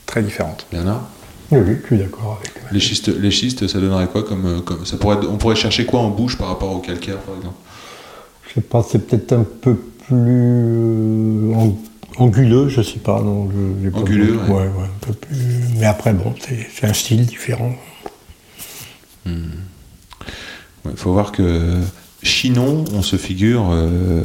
[0.06, 0.65] très différentes.
[0.72, 1.04] Bernard
[1.51, 2.51] Oui, oui, je suis d'accord avec.
[2.71, 5.86] les schistes, les schistes, ça donnerait quoi comme, euh, comme ça pourrait, On pourrait chercher
[5.86, 7.55] quoi en bouche par rapport au calcaire, par exemple?
[8.49, 11.77] Je sais pas, c'est peut-être un peu plus euh, ang-
[12.17, 13.21] anguleux, je sais pas.
[13.21, 14.49] Non, je- j'ai pas Anguleux, ouais.
[14.49, 15.36] ouais, ouais, un peu plus.
[15.77, 17.73] Mais après, bon, c'est c'est un style différent.
[19.25, 21.79] Il faut voir que
[22.25, 24.23] Chinon, on se figure, euh,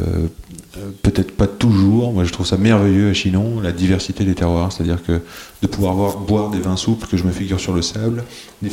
[1.03, 5.03] peut-être pas toujours, moi je trouve ça merveilleux à Chinon, la diversité des terroirs, c'est-à-dire
[5.05, 5.21] que
[5.61, 8.25] de pouvoir voir- boire des vins souples que je me figure sur le sable,
[8.63, 8.71] des,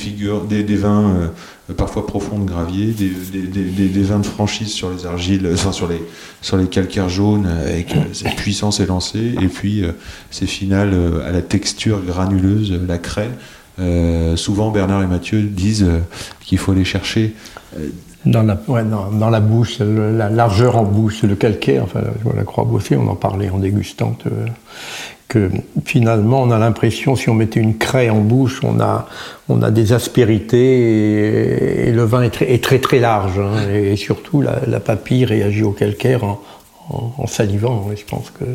[0.77, 1.09] vins
[1.69, 5.89] euh, parfois profonds de gravier, des, vins de franchise sur les argiles, euh, enfin sur
[5.89, 9.83] les, calcaires jaunes avec euh, cette puissance élancée, et puis
[10.31, 13.31] ces finales à la texture granuleuse, la craie.
[14.35, 15.85] Souvent Bernard et Mathieu disent
[16.41, 17.35] qu'il faut aller chercher
[18.31, 22.35] Dans la, ouais, dans, dans la bouche, la largeur en bouche, le calcaire, enfin, je
[22.35, 24.29] la croix bossée, on en parlait en dégustant, que,
[25.27, 25.49] que
[25.85, 29.07] finalement, on a l'impression, si on mettait une craie en bouche, on a,
[29.49, 33.39] on a des aspérités et, le vin est très, très, large.
[33.39, 36.41] hein, et, surtout, la, papille réagit au calcaire en,
[36.89, 37.89] en- en salivant.
[37.93, 38.45] et je pense que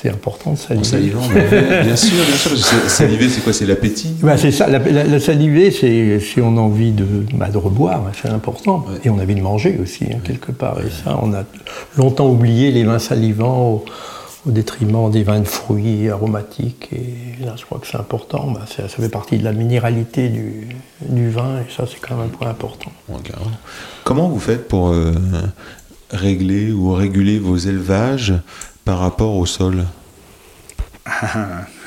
[0.00, 0.80] c'est important de saliver.
[0.80, 2.56] En salivant, mais- bien sûr, bien sûr.
[2.88, 6.56] Saliver, c'est quoi C'est l'appétit Ben, c'est ça, la, la, la saliver, c'est si on
[6.56, 8.84] a envie de, bah, de reboire, hein, c'est important.
[8.88, 9.00] Ouais.
[9.04, 10.78] Et on a envie de manger aussi, hein, quelque part.
[10.80, 11.44] Et ça, on a
[11.96, 13.84] longtemps oublié les vins salivants au,
[14.46, 16.88] au détriment des vins de fruits aromatiques.
[16.92, 18.52] Et là, je crois que c'est important.
[18.52, 20.68] Bah, ça, ça fait partie de la minéralité du,
[21.08, 22.92] du vin, et ça, c'est quand même un point important.
[24.04, 25.12] Comment vous faites pour euh,
[26.10, 28.32] régler ou réguler vos élevages
[28.88, 29.84] par rapport au sol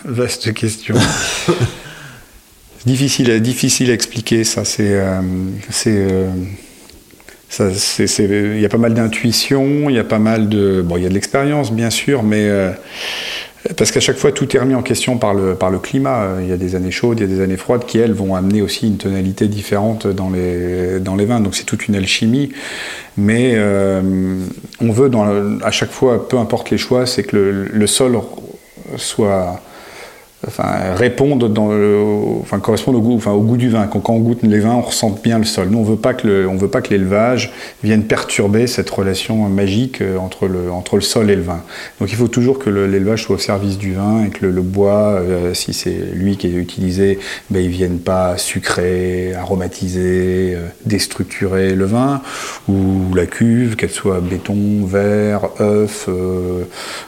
[0.05, 0.93] Vaste question.
[2.85, 4.65] difficile, à, difficile à expliquer ça.
[4.65, 5.19] C'est, euh,
[5.71, 6.29] c'est, euh,
[8.55, 11.05] il y a pas mal d'intuition, il y a pas mal de, bon, il y
[11.07, 12.71] a de l'expérience bien sûr, mais euh,
[13.77, 16.37] parce qu'à chaque fois tout est remis en question par le par le climat.
[16.41, 18.35] Il y a des années chaudes, il y a des années froides qui elles vont
[18.35, 21.39] amener aussi une tonalité différente dans les dans les vins.
[21.39, 22.51] Donc c'est toute une alchimie.
[23.17, 24.01] Mais euh,
[24.79, 28.19] on veut dans à chaque fois, peu importe les choix, c'est que le, le sol
[28.97, 29.61] soit
[30.47, 32.01] enfin, répondent dans le,
[32.41, 33.87] enfin, correspondent au goût, enfin, au goût du vin.
[33.87, 35.67] Quand, on goûte les vins, on ressent bien le sol.
[35.69, 37.51] Nous, on veut pas que le, on veut pas que l'élevage
[37.83, 41.61] vienne perturber cette relation magique euh, entre le, entre le sol et le vin.
[41.99, 44.51] Donc, il faut toujours que le- l'élevage soit au service du vin et que le,
[44.51, 50.53] le bois, euh, si c'est lui qui est utilisé, ben, il vienne pas sucrer, aromatiser,
[50.55, 52.21] euh, déstructurer le vin
[52.69, 56.07] ou la cuve, qu'elle soit béton, verre, œuf,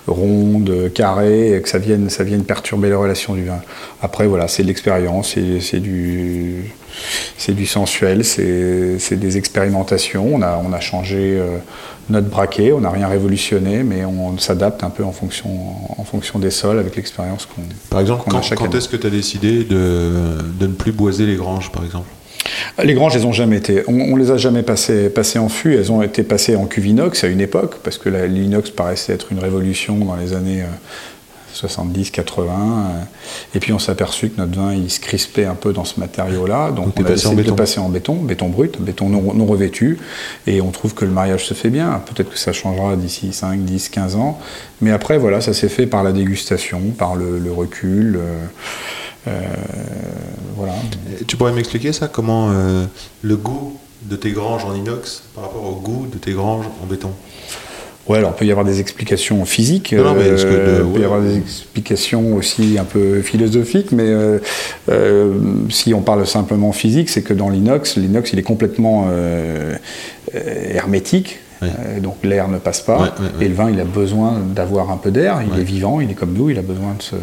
[0.08, 3.62] ronde, carré, que ça vienne, ça vienne perturber les relations du vin.
[4.01, 6.65] Après, voilà, c'est de l'expérience, c'est- du,
[7.47, 10.29] du sensuel, c'est des expérimentations.
[10.33, 11.57] On a, on a changé euh,
[12.09, 15.49] notre braquet, on n'a rien révolutionné, mais on, s'adapte un peu en fonction,
[15.97, 19.07] en fonction des sols avec l'expérience qu'on Par exemple, a quand, quand est-ce que tu
[19.07, 22.09] as décidé de, de ne plus boiser les granges, par exemple?
[22.83, 23.83] Les granges, elles ont jamais été.
[23.88, 25.75] On, on les a jamais passées, passées en fût.
[25.75, 29.31] Elles ont été passées en cuve inox à une époque, parce que l'inox paraissait être
[29.31, 30.65] une révolution dans les années euh,
[31.53, 32.51] 70, 80.
[32.51, 33.03] euh,
[33.55, 35.99] et puis on s'est aperçu que notre vin, il se crispait un peu dans ce
[35.99, 36.71] matériau-là.
[36.71, 39.45] Donc, on a passé en décidé de passer en béton, béton brut, béton non, non
[39.45, 39.99] revêtu.
[40.47, 42.01] Et on trouve que le mariage se fait bien.
[42.05, 44.39] Peut-être que ça changera d'ici 5, 10, 15 ans.
[44.81, 48.17] Mais après, voilà, ça s'est fait par la dégustation, par le, le recul.
[48.17, 48.45] euh,
[49.27, 49.31] euh,
[50.55, 50.73] voilà.
[51.27, 52.85] Tu pourrais m'expliquer ça Comment euh,
[53.21, 56.85] le goût de tes granges en inox par rapport au goût de tes granges en
[56.85, 57.11] béton?
[58.07, 60.87] Ouais, alors il peut y avoir des explications physiques, Non, mais que de- euh, il
[60.91, 60.99] peut ouais.
[61.01, 64.39] y avoir des explications aussi un peu philosophiques, mais euh,
[64.89, 65.33] euh,
[65.69, 69.75] si on parle simplement physique, c'est que dans l'inox, l'inox il est complètement euh,
[70.33, 71.39] hermétique.
[71.67, 72.97] Euh, donc l'air ne passe pas.
[72.97, 73.45] Ouais, ouais, ouais.
[73.45, 75.41] Et le vin, il a besoin d'avoir un peu d'air.
[75.41, 77.15] Il est vivant, il est comme nous, il a besoin de se,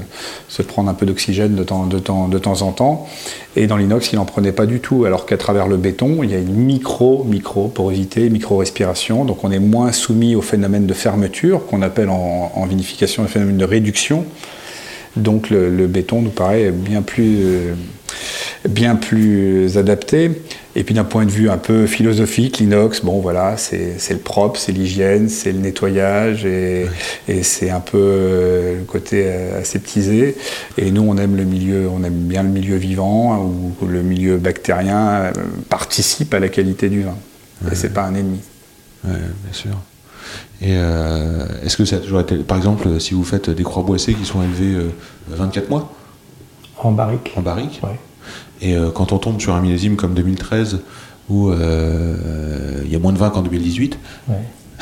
[0.48, 3.06] se prendre un peu d'oxygène de temps, de, temps, de temps en temps.
[3.56, 5.04] Et dans l'inox, il n'en prenait pas du tout.
[5.04, 9.24] Alors qu'à travers le béton, il y a une micro, micro porosité, micro respiration.
[9.24, 13.28] Donc on est moins soumis au phénomène de fermeture qu'on appelle en, en vinification le
[13.28, 14.24] phénomène de réduction.
[15.16, 17.74] Donc le, le béton nous paraît bien plus, euh,
[18.68, 20.30] bien plus adapté.
[20.76, 24.58] Et puis d'un point de vue un peu philosophique, l'inox, bon voilà, c'est le propre,
[24.58, 26.86] c'est l'hygiène, c'est le nettoyage et,
[27.26, 30.36] et c'est un peu euh, le côté euh, aseptisé.
[30.78, 34.02] Et nous, on aime le milieu, on aime bien le milieu vivant hein, où le
[34.02, 35.32] milieu bactérien euh,
[35.68, 37.16] participe à la qualité du vin.
[37.70, 38.40] Et c'est pas un ennemi.
[39.04, 39.76] Ouais, bien sûr.
[40.62, 43.82] Et euh, est-ce que ça a toujours été, par exemple, si vous faites des croix
[43.82, 44.90] boissées qui sont élevées euh,
[45.28, 45.92] 24 mois
[46.82, 47.32] En barrique.
[47.36, 47.98] en barrique, Ouais.
[48.62, 50.80] et euh, quand on tombe sur un millésime comme 2013
[51.28, 54.34] où euh, il y a moins de vin qu'en 2018, Ouais.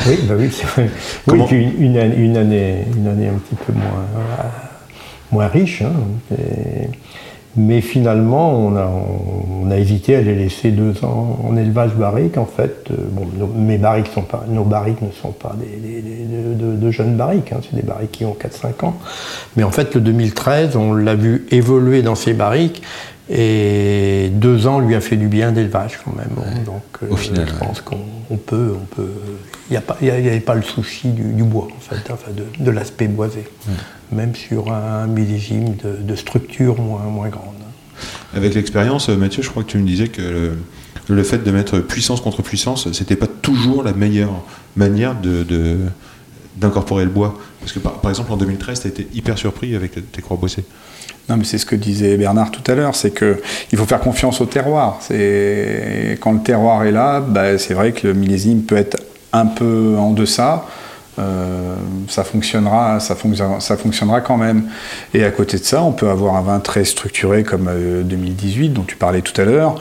[0.06, 0.88] Oui, bah oui, c'est vrai.
[1.26, 1.96] Oui, une, une
[2.36, 4.42] année, une, année, un petit peu moins, euh,
[5.32, 5.82] moins riche.
[5.82, 5.92] hein.
[6.32, 6.88] Et-
[7.58, 8.76] mais finalement, on
[9.70, 12.38] a, hésité à les laisser deux ans en élevage barrique.
[12.38, 15.76] En fait, Euh, bon, nos, mes barriques sont pas, nos barriques ne sont pas des,
[15.76, 17.60] des- des- de, de- de jeunes barriques, hein.
[17.62, 18.94] c'est des barriques qui ont 4-5 ans.
[19.56, 22.82] Mais en fait, le 2013, on l'a vu évoluer dans ces barriques.
[23.30, 26.30] Et deux ans lui a fait du bien d'élevage quand même.
[26.38, 26.60] hein.
[26.64, 27.58] Donc, Au final, je ouais.
[27.58, 27.98] pense qu'on
[28.30, 29.10] on peut, on peut.
[29.70, 33.06] Il n'y avait pas le souci du, du bois en fait, enfin de, de l'aspect
[33.08, 33.44] boisé,
[34.12, 37.54] même sur un millésime de, de structure moins, moins grande.
[38.34, 40.58] avec l'expérience, euh, Mathieu, je crois que tu me disais que le,
[41.08, 44.42] le fait de mettre puissance contre puissance, c'était pas toujours la meilleure
[44.76, 45.76] manière de, de-
[46.58, 47.38] d'incorporer le bois.
[47.60, 50.64] Parce que par, exemple en 2013, tu as été hyper surpris avec tes croix boissées.
[51.28, 53.40] Non, mais c'est ce que disait Bernard tout à l'heure, c'est que
[53.70, 54.98] il faut faire confiance au terroir.
[55.08, 58.98] Quand le terroir est là, bah, c'est vrai que le millésime peut être
[59.32, 60.66] un peu en deçà.
[61.18, 61.74] euh,
[62.08, 63.16] ça fonctionnera, ça
[63.76, 64.70] fonctionnera, quand même.
[65.12, 68.70] Et à côté de ça, on peut avoir un vin très structuré comme euh, 2018
[68.70, 69.74] dont tu parlais tout à l'heure,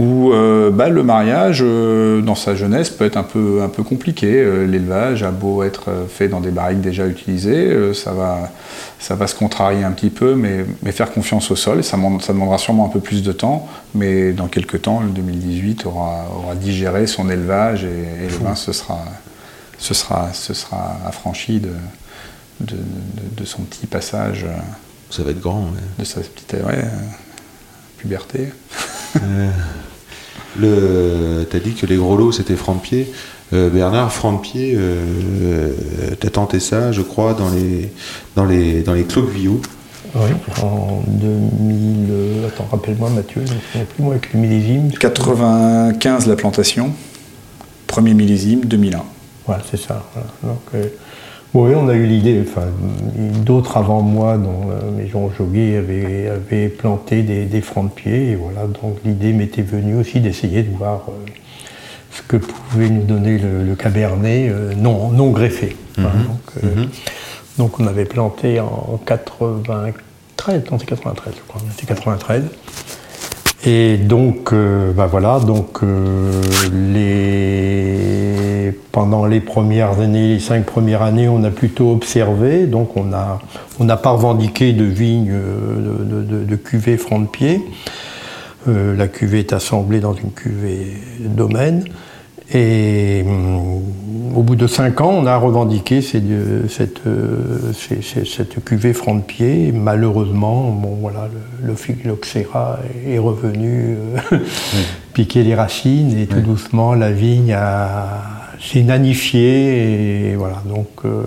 [0.00, 3.82] où euh, bah, le mariage, euh, dans sa jeunesse, peut être un peu, un peu
[3.82, 4.32] compliqué.
[4.40, 8.50] Euh, L'élevage a beau être fait dans des barriques déjà utilisées, ça, va,
[8.98, 12.32] ça va se contrarier un petit peu, mais, mais faire confiance au sol, ça, ça
[12.32, 16.54] demandera sûrement un peu plus de temps, mais dans quelques temps, le 2018 aura, aura
[16.54, 18.98] digéré son élevage et, et le vin se sera,
[19.78, 21.68] se sera, se sera affranchi de,
[22.60, 24.46] de, de- de son petit passage,
[25.10, 25.60] Ça va être grand.
[25.64, 25.80] ouais.
[25.98, 26.84] de sa petite ouais,
[27.98, 28.48] puberté.
[30.60, 33.12] Le, t'as dit que les gros lots c'était franc de pied.
[33.52, 35.72] Euh, Bernard, franc de pied, euh,
[36.20, 37.90] t'as tenté ça, je crois, dans les
[38.36, 39.04] dans les dans les.
[40.14, 40.30] Oui,
[40.62, 42.06] en 2000.
[42.10, 44.90] euh, attends, rappelle-moi Mathieu, je ne plus moi avec le millésime.
[44.90, 46.92] 95 la plantation,
[47.86, 49.02] premier millésime 2001.
[49.46, 50.04] Voilà, c'est ça.
[50.14, 50.26] voilà.
[50.42, 50.86] Donc, euh,
[51.52, 52.66] oui, on a eu l'idée, enfin,
[53.44, 57.94] d'autres avant moi, dont euh, mes Jean Joguet avaient, avaient planté des, des francs de
[57.94, 58.30] pied.
[58.30, 61.12] Et voilà, donc l'idée m'était venue aussi d'essayer de voir euh,
[62.12, 65.76] ce que pouvait nous donner le, le cabernet euh, non, non greffé.
[65.96, 66.84] Voilà, donc, euh,
[67.58, 72.44] donc on avait planté en 93, non c'est 93 je crois, c'était 93.
[73.66, 76.30] Et donc, euh, bah voilà, donc euh,
[76.94, 78.72] les...
[78.90, 82.66] pendant les premières années, les cinq premières années, on a plutôt observé.
[82.66, 83.38] Donc, on a,
[83.78, 87.60] on n'a pas revendiqué de vigne euh, de, de, de cuvée franc de pied.
[88.66, 91.84] Euh, la cuvée est assemblée dans une cuvée domaine.
[92.52, 93.82] Et hum,
[94.36, 98.64] au bout de cinq ans, on a revendiqué ces- euh, cette, euh, ces- ces- cette
[98.64, 99.72] cuvée franc de pied.
[99.72, 101.28] Malheureusement, bon, voilà,
[101.62, 103.96] le, le phylloxéra est revenu
[104.32, 104.38] euh,
[105.14, 108.06] piquer les racines et tout doucement, la vigne a
[108.60, 110.30] s'est nanifiée.
[110.32, 110.86] Et voilà, donc.
[111.04, 111.22] euh,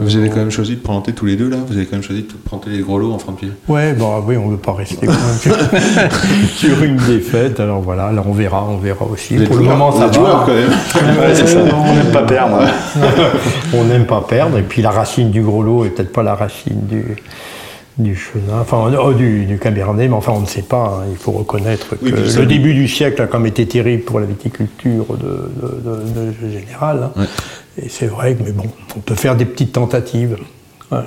[0.00, 1.56] Vous avez quand même choisi de planter tous les deux là?
[1.66, 3.48] Vous avez quand même choisi de planter les gros lots en franc de pied.
[3.68, 5.06] Ouais, bon, oui, on ne veut pas rester
[6.56, 7.60] sur une défaite.
[7.60, 9.36] Alors voilà, là on verra, on verra aussi.
[9.36, 10.44] Vous Pour le moment, ça va.
[10.46, 10.68] quand même.
[11.18, 12.58] Ouais, c'est ça, on n'aime pas perdre.
[13.74, 14.58] on n'aime pas perdre.
[14.58, 17.16] Et puis la racine du gros lot est peut-être pas la racine du,
[17.98, 21.00] du chenin, enfin oh, du, du cabernet, mais enfin on ne sait pas.
[21.02, 21.06] hein.
[21.10, 23.66] Il faut reconnaître que Oui, puis ça- le début du siècle a quand même été
[23.66, 27.02] terrible pour la viticulture de, de, de- de général.
[27.04, 27.12] hein.
[27.20, 27.26] Ouais.
[27.84, 28.64] Et c'est vrai mais bon,
[28.96, 30.36] on peut faire des petites tentatives.
[30.90, 31.02] hein,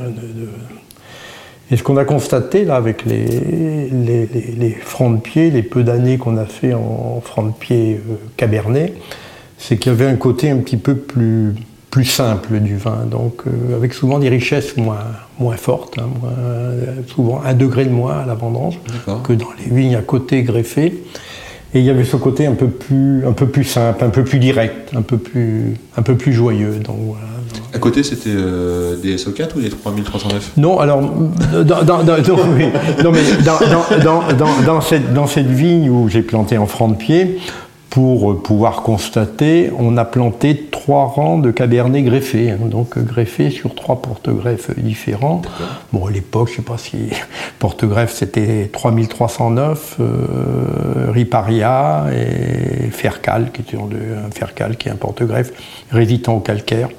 [1.71, 5.63] Et ce qu'on a constaté là avec les, les, les- les francs de pied, les
[5.63, 8.93] peu d'années qu'on a fait en francs de pied euh, cabernet,
[9.58, 11.54] c'est qu'il y avait un côté un petit peu plus,
[11.96, 14.98] plus simple du vin, donc euh, avec souvent des richesses moins,
[15.40, 18.78] moins fortes, hein, moins- euh, souvent un degré de moins à la vendange
[19.24, 20.94] que dans les vignes à côté greffées.
[21.74, 24.26] Et il y avait ce côté un peu plus, un peu plus simple, un peu
[24.26, 26.80] plus direct, un peu plus, un peu plus joyeux.
[26.84, 27.24] Donc voilà.
[27.74, 32.38] À côté, c'était euh, des SO4 ou des 3309 Non, alors, dans, dans- dans- non,
[32.58, 32.66] oui.
[33.06, 36.66] Non, mais dans, dans- dans- dans- dans cette, dans cette vigne où j'ai planté en
[36.66, 37.40] franc de pied,
[37.96, 43.02] pour euh, pouvoir constater, on a planté trois rangs de cabernet greffés, hein, donc euh,
[43.02, 45.42] greffés sur trois porte-greffes différents.
[45.94, 46.98] Bon, à l'époque, je ne sais pas si
[47.60, 55.54] porte-greffe c'était 3309, euh, Riparia et Fercal, qui était un Fercal qui est un porte-greffe
[55.90, 56.90] résistant au calcaire.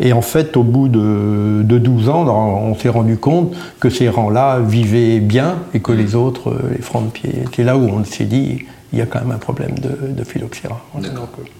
[0.00, 4.08] Et en fait, au bout de, de 12 ans, on s'est rendu compte que ces
[4.08, 7.84] rangs-là vivaient bien et que les autres, euh, les francs de pied, étaient là où
[7.84, 10.84] on s'est dit il y a quand même un problème de, de phylloxéra.
[10.92, 11.28] Voilà, D'accord.
[11.36, 11.50] donc, euh,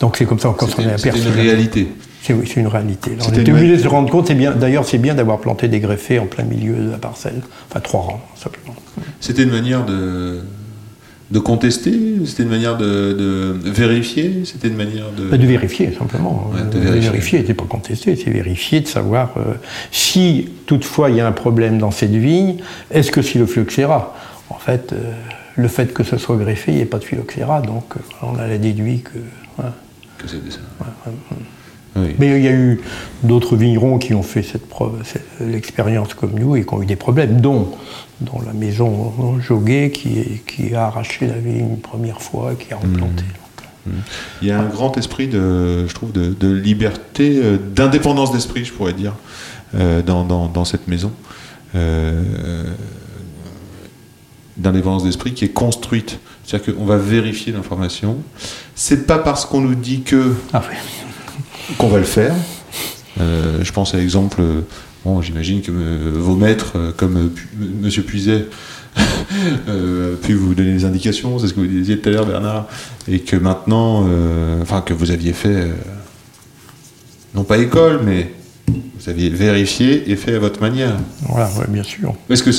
[0.00, 1.28] Donc c'est comme ça qu'on s'en est C'était c'était aperçu.
[1.28, 1.88] une réalité.
[2.22, 3.12] C'est oui, c'est une réalité.
[3.18, 4.26] On C'était était obligé de se rendre compte.
[4.28, 4.52] c'est bien.
[4.52, 7.40] D'ailleurs, c'est bien d'avoir planté des greffés en plein milieu de la parcelle.
[7.70, 8.74] Enfin, trois rangs simplement.
[9.20, 10.40] C'était une manière de,
[11.30, 11.92] de contester?
[12.26, 14.42] C'était une manière de, de vérifier?
[14.44, 15.28] C'était une manière de...
[15.30, 16.50] Bah, De vérifier, simplement.
[16.52, 17.10] Ouais, de Euh, vérifier.
[17.10, 19.54] vérifier, c'est pas contester, c'est vérifier, de savoir euh,
[19.90, 22.56] si toutefois il y a un problème dans cette vigne,
[22.90, 24.14] est-ce que c'est le phylloxéra?
[24.50, 25.12] En fait, euh,
[25.56, 28.38] le fait que ce soit greffé, il n'y a pas de phylloxéra, donc euh, on
[28.38, 29.18] a déduit que.
[29.56, 29.74] voilà.
[30.18, 30.58] que c'était ça.
[31.96, 32.14] Oui.
[32.20, 32.80] Mais il y a eu
[33.24, 35.02] d'autres vignerons qui ont fait cette preuve,
[35.40, 37.72] l'expérience comme nous et qui ont eu des problèmes, dont,
[38.20, 42.76] dont la maison Joguet qui, a arraché la vigne une première fois et qui a
[42.76, 43.24] replanté.
[44.40, 48.64] Il y a un grand esprit de, je trouve, de, de liberté, euh, d'indépendance d'esprit,
[48.64, 49.14] je pourrais dire,
[49.74, 51.10] euh, dans, dans- dans cette maison.
[51.74, 52.22] Euh,
[54.60, 56.18] d'indépendance d'esprit qui est construite.
[56.44, 58.18] C'est-à-dire qu'on va vérifier l'information.
[58.74, 60.76] C'est pas parce qu'on nous dit que Ah oui.
[61.78, 62.34] qu'on va le faire.
[63.20, 64.40] Euh, je pense à l'exemple,
[65.04, 67.48] bon, j'imagine que euh, vos maîtres, euh, comme euh, Pu-
[67.82, 68.46] Monsieur Puiset,
[69.68, 72.66] euh, pu vous donner des indications, c'est ce que vous disiez tout à l'heure, Bernard,
[73.08, 74.04] et que maintenant,
[74.62, 75.68] enfin que vous aviez fait,
[77.34, 78.32] non pas école, mais
[79.00, 80.92] vous aviez vérifié et fait à votre manière.
[81.22, 82.12] Voilà, ouais, bien sûr.
[82.28, 82.52] Est-ce que,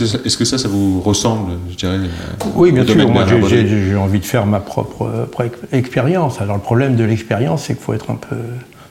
[0.46, 3.08] ça, ça vous ressemble, je dirais euh, Oui, bien sûr.
[3.10, 6.42] Moi, j'ai- envie de faire ma propre, euh, expérience.
[6.42, 8.36] Alors, le problème de l'expérience, c'est qu'il faut être un peu.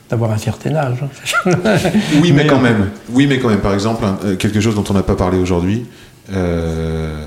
[0.09, 0.97] d'avoir un certain âge.
[1.45, 1.51] hein.
[2.21, 2.89] Oui, mais, Mais, quand euh, même.
[3.13, 3.59] Oui, mais quand même.
[3.61, 4.03] Par exemple,
[4.37, 5.85] quelque chose dont on n'a pas parlé aujourd'hui.
[6.33, 7.25] euh,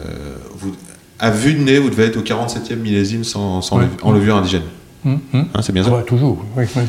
[1.19, 3.85] à vue de nez, vous devez être au 47e millésime sans, sans Ouais.
[4.03, 4.63] en levure indigène.
[5.07, 5.47] Hum, hum.
[5.55, 6.45] Hein, c'est bien ça Ouais, toujours.
[6.57, 6.83] Oui, oui.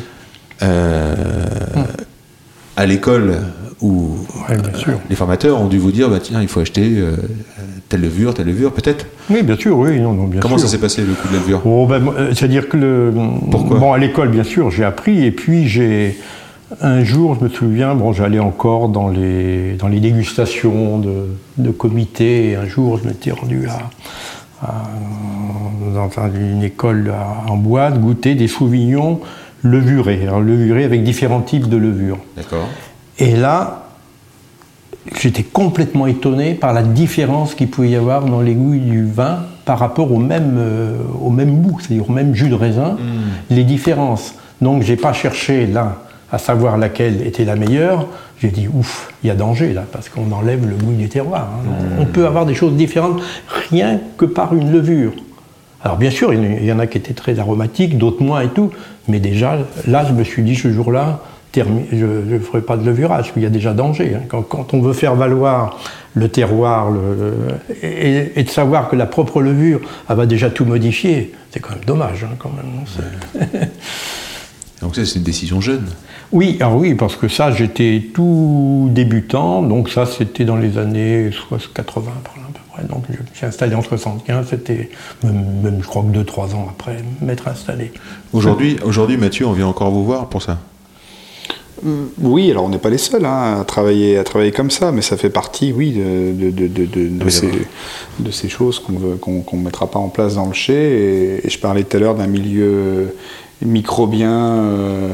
[0.63, 1.45] Euh,
[2.77, 3.37] À l'école
[3.81, 4.15] où
[4.49, 4.99] Ouais, sûr.
[5.09, 7.15] les formateurs ont dû vous dire bah, tiens, il faut acheter euh,
[7.89, 9.05] telle levure, telle levure, peut-être.
[9.29, 10.67] Oui, bien sûr, oui, non, non, bien Comment sûr.
[10.67, 11.61] ça s'est passé le coup de la levure?
[11.65, 13.13] Oh, ben, euh, C'est-à-dire que le.
[13.51, 13.79] Pourquoi?
[13.79, 16.17] Bon, à l'école, bien sûr, j'ai appris, et puis j'ai.
[16.81, 21.69] Un jour, je me souviens, bon, j'allais encore dans les, dans les dégustations de, de
[21.71, 24.83] comités, et un jour, je m'étais rendu à, à-
[25.93, 29.19] dans une école à- en boîte goûter des sauvignons
[30.23, 32.17] Alors, levurés avec différents types de levures.
[32.37, 32.67] D'accord.
[33.19, 33.83] Et là,
[35.19, 39.39] j'étais complètement étonné par la différence qu'il pouvait y avoir dans les goûts du vin
[39.65, 42.97] par rapport au même, euh, au même goût, c'est-à-dire au même jus de raisin,
[43.49, 44.35] les différences.
[44.61, 45.97] Donc, j'ai pas cherché là
[46.31, 48.07] à savoir laquelle était la meilleure.
[48.41, 51.47] J'ai dit, ouf, il y a danger là, parce qu'on enlève le goût du terroir.
[51.53, 51.95] hein.
[51.99, 53.21] On peut avoir des choses différentes
[53.69, 55.13] rien que par une levure.
[55.85, 58.49] Alors bien sûr, il y en a- il qui étaient très aromatiques, d'autres moins et
[58.49, 58.71] tout,
[59.07, 61.21] mais déjà, là, je me suis dit ce jour-là,
[61.55, 64.15] je ne ferai pas de levurage, parce qu'il y a déjà danger.
[64.15, 64.23] hein.
[64.27, 65.77] Quand, quand on veut faire valoir
[66.15, 67.33] le terroir le-
[67.83, 71.75] et, et de savoir que la propre levure elle va déjà tout modifier, c'est quand
[71.75, 73.59] même dommage, hein, quand même.
[74.81, 75.85] Donc ça, c'est une décision jeune.
[76.31, 81.29] Oui, alors oui, parce que ça, j'étais tout débutant, donc ça, c'était dans les années
[81.31, 82.41] 60, 80 par là,
[82.83, 84.89] Donc je me suis installé en 75, c'était
[85.23, 87.91] même, même, je crois que 2-3 ans après m'être installé.
[88.33, 90.59] Aujourd'hui, aujourd'hui, Mathieu, on vient encore vous voir pour ça.
[92.21, 95.01] Oui, alors on n'est pas les seuls hein, à, travailler, à travailler comme ça, mais
[95.01, 97.51] ça fait partie, oui, de, de, de, de, de- de Oui, ces,
[98.31, 100.73] ces choses qu'on ne qu'on, qu'on mettra pas en place dans le chai.
[100.73, 103.13] Et, et je parlais tout à l'heure d'un milieu
[103.61, 105.09] microbien euh,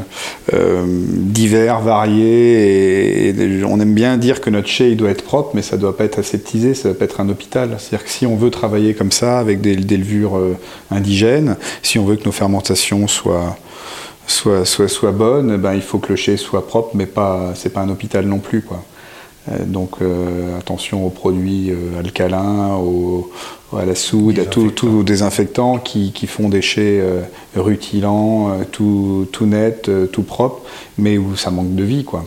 [0.54, 3.30] euh, divers, varié.
[3.30, 5.82] Et, et on aime bien dire que notre il doit être propre, mais ça ne
[5.82, 7.76] doit pas être aseptisé, ça doit pas être un hôpital.
[7.78, 10.58] C'est-à-dire que si on veut travailler comme ça, avec des, levures euh,
[10.90, 13.58] indigènes, si on veut que nos fermentations soient
[14.28, 17.74] soit, soit, soit bonne, ben, il faut que le chai soit propre, mais pas, c'est
[17.74, 18.62] pas un hôpital non plus.
[19.50, 23.32] Euh, donc euh, attention aux produits euh, alcalins, aux,
[23.76, 27.24] à la soude, à tous tous désinfectants qui, qui font euh,
[27.56, 30.62] rutilants, tout, tout net, tout propre,
[30.98, 32.04] mais où ça manque de vie.
[32.04, 32.26] Quoi.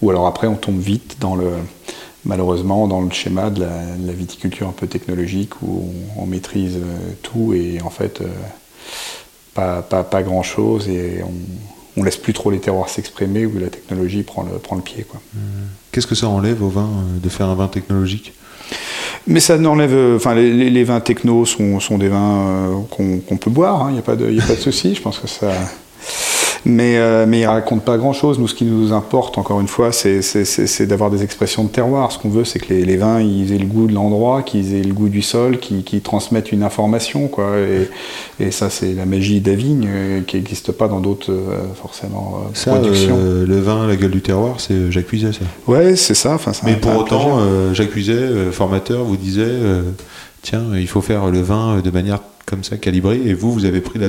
[0.00, 1.50] Ou alors après on tombe vite dans le,
[2.24, 6.26] malheureusement dans le schéma de la, de la viticulture un peu technologique où on, on
[6.26, 6.78] maîtrise
[7.22, 8.22] tout et en fait
[9.54, 13.58] pas, pas, pas grand chose et on, on laisse plus trop les terroirs s'exprimer où
[13.58, 15.04] la technologie prend le, prend le pied.
[15.04, 15.20] Quoi.
[15.96, 18.34] Qu'est-ce que ça enlève au vin euh, de faire un vin technologique?
[19.26, 19.94] Mais ça n'enlève.
[19.94, 24.02] euh, Enfin, les, vins techno sont, des vins euh, qu'on peut boire, il n'y a
[24.02, 24.94] pas de, a pas de souci.
[24.94, 25.52] Je pense que ça.
[26.68, 28.40] Mais, euh, mais ils racontent pas grand-chose.
[28.40, 32.10] Nous, ce qui nous importe, encore une fois, c'est- d'avoir des expressions de terroir.
[32.10, 34.74] Ce qu'on veut, c'est que les, les vins, ils aient le goût de l'endroit, qu'ils
[34.74, 37.28] aient le goût du sol, qu'ils qu'ils transmettent une information.
[37.28, 37.52] Quoi.
[37.58, 41.30] Et, et ça, c'est la magie de la vigne euh, qui n'existe pas dans d'autres,
[41.30, 43.16] euh, forcément, euh, Ça, productions.
[43.46, 45.40] le vin, la gueule du terroir, c'est Jacques Puiset, ça.
[45.68, 46.36] Ouais, c'est ça.
[46.64, 47.38] Mais pour autant,
[47.74, 49.54] Jacques Puiset, formateur, vous disait
[50.42, 53.80] tiens, il faut faire le vin de manière comme ça, calibrée, et vous, vous avez
[53.80, 54.08] pris la.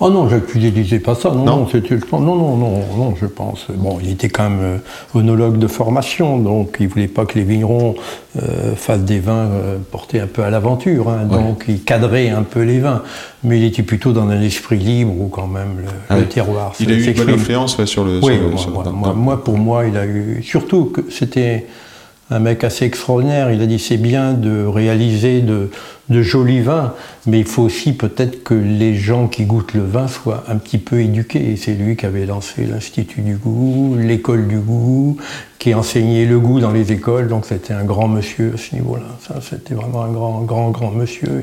[0.00, 1.30] Oh non, Jacques Puiset disait pas ça.
[1.30, 1.56] Non, Non.
[1.58, 3.66] non, c'était, je pense- non, non, non, non, je pense.
[3.74, 4.78] Bon, il était quand même euh,
[5.14, 7.94] onologue de formation, donc il voulait pas que les vignerons
[8.42, 11.08] euh, fassent des vins euh, portés un peu à l'aventure.
[11.08, 13.02] hein, donc il cadrait un peu les vins,
[13.44, 16.28] mais il était plutôt dans un esprit libre où quand même le, Ah le oui.
[16.28, 16.72] terroir.
[16.80, 18.18] Il a eu une bonne influence ouais, sur le.
[18.22, 20.42] Oui, sur le- moi, sur- moi- moi, pour moi, il a eu.
[20.42, 21.66] Surtout que c'était
[22.30, 23.50] un mec assez extraordinaire.
[23.50, 25.70] Il a dit c'est bien de réaliser de,
[26.10, 26.94] jolis vins,
[27.26, 30.78] mais il faut aussi peut-être que les gens qui goûtent le vin soient un petit
[30.78, 31.56] peu éduqués.
[31.56, 35.18] C'est lui qui avait lancé l'Institut du goût, l'école du goût,
[35.58, 37.28] qui enseignait le goût dans les écoles.
[37.28, 39.40] Donc c'était un grand monsieur à ce niveau-là.
[39.40, 41.42] C'était vraiment un grand, grand, grand monsieur.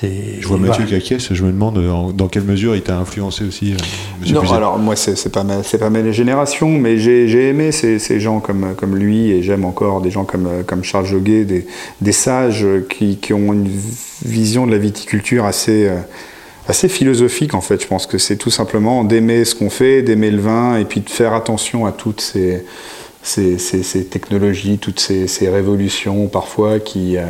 [0.00, 0.72] C'est- Je vois voilà.
[0.72, 3.72] Mathieu qui acquiesce, je me demande euh, en- dans quelle mesure il t'a influencé aussi,
[3.72, 3.76] euh,
[4.20, 7.48] Monsieur Non, alors moi, c'est c'est pas, ma- c'est pas ma génération, mais j'ai j'ai
[7.48, 11.06] aimé ces, ces gens comme, comme lui et j'aime encore des gens comme, comme Charles
[11.06, 11.66] Joguet, des,
[12.00, 13.68] des sages qui, qui ont une
[14.24, 15.96] vision de la viticulture assez, euh,
[16.68, 17.82] assez philosophique en fait.
[17.82, 21.00] Je pense que c'est tout simplement d'aimer ce qu'on fait, d'aimer le vin et puis
[21.00, 22.64] de faire attention à toutes ces,
[23.22, 27.22] ces, ces- ces technologies, toutes ces, ces révolutions parfois qui, euh,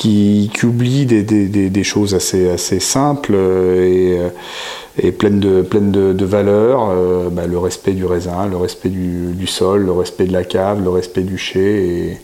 [0.00, 4.28] qui, qui oublient des, des- des- des choses assez, assez simples euh, et, euh,
[5.06, 6.88] et pleines de, pleines de, de valeurs.
[6.90, 10.44] euh, bah, le respect du raisin, le respect du, du sol, le respect de la
[10.44, 12.16] cave, le respect du chai.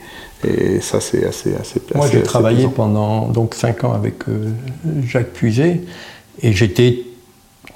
[0.44, 2.70] Et, et ça, c'est assez, assez Moi, j'ai travaillé plaisant.
[2.70, 4.48] pendant donc cinq ans avec euh,
[5.06, 5.82] Jacques Puiset
[6.42, 7.00] et j'étais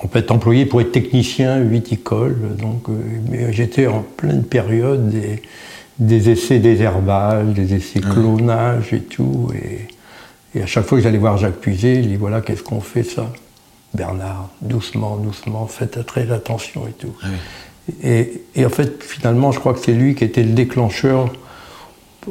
[0.03, 2.36] en fait employé pour être technicien viticole.
[2.59, 2.92] Donc, euh,
[3.30, 5.42] mais j'étais en pleine période des,
[5.98, 9.48] des essais désherbage, des essais clonage et tout.
[9.55, 9.88] Et,
[10.55, 13.03] et à chaque fois que j'allais voir Jacques Puiset, il dit voilà, qu'est-ce qu'on fait
[13.05, 13.26] ça?
[13.94, 17.12] Bernard, doucement, doucement, faites très attention et tout.
[18.05, 21.28] Et, et en fait, finalement, je crois que c'est lui qui était le déclencheur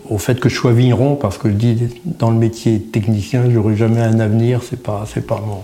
[0.07, 3.75] au fait que je sois vigneron, parce que je dis, dans le métier technicien, j'aurais
[3.75, 5.63] jamais un avenir, c'est pas, c'est pas mon.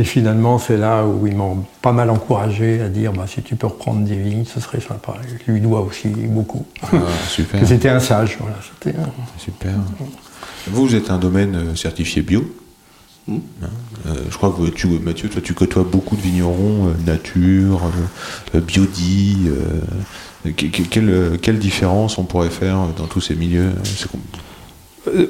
[0.00, 3.56] Et finalement, c'est là où ils m'ont pas mal encouragé à dire, bah, si tu
[3.56, 5.14] peux reprendre des vignes, ce serait sympa.
[5.24, 6.64] Et je lui dois aussi beaucoup.
[6.84, 6.96] Ah,
[7.28, 8.56] super, c'était un sage, voilà.
[8.62, 9.72] C'était un- super.
[10.70, 12.44] Vous, êtes un domaine euh, certifié bio.
[13.28, 13.38] Hein,
[14.06, 17.82] euh, je crois que tu, Mathieu, toi, tu côtoies beaucoup de vignerons euh, nature,
[18.54, 19.48] euh, biodie.
[20.44, 24.08] que- que- quelle, quelle différence on pourrait faire dans tous ces milieux C'est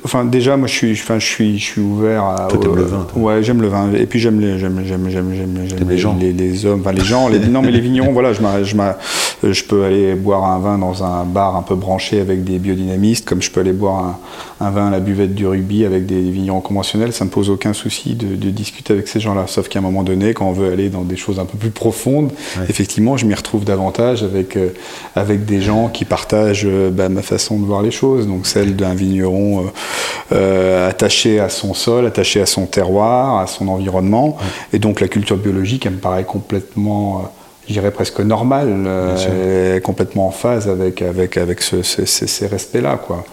[0.05, 2.47] Enfin, déjà, moi, je suis, enfin, je suis, je suis ouvert à.
[2.49, 3.23] Toi, t'aimes le vin, toi.
[3.23, 3.93] Ouais, j'aime le vin.
[3.93, 6.17] Et puis j'aime les, j'aime, j'aime, j'aime, j'aime, les gens.
[6.19, 7.29] les, les hommes, enfin les gens.
[7.29, 10.79] Les, non, mais les vignerons, voilà, je, je, euh, je peux aller boire un vin
[10.79, 14.19] dans un bar un peu branché avec des biodynamistes, comme je peux aller boire
[14.61, 17.13] un, un vin à la buvette du rugby avec des vignerons conventionnels.
[17.13, 19.47] Ça me pose aucun souci de, de discuter avec ces gens-là.
[19.49, 21.71] Sauf qu'à un moment donné, quand on veut aller dans des choses un peu plus
[21.71, 22.31] profondes,
[22.69, 24.69] effectivement, je m'y retrouve davantage avec euh,
[25.17, 28.77] avec des gens qui partagent euh, bah, ma façon de voir les choses, donc celle
[28.77, 34.37] d'un vigneron euh, euh, attaché à son sol, attaché à son terroir, à son environnement,
[34.73, 37.21] et donc la culture biologique, elle me paraît complètement, euh,
[37.69, 42.27] je dirais presque normale, euh, et complètement en phase avec avec avec ce- ce- ces-
[42.27, 43.25] ces respects-là, quoi.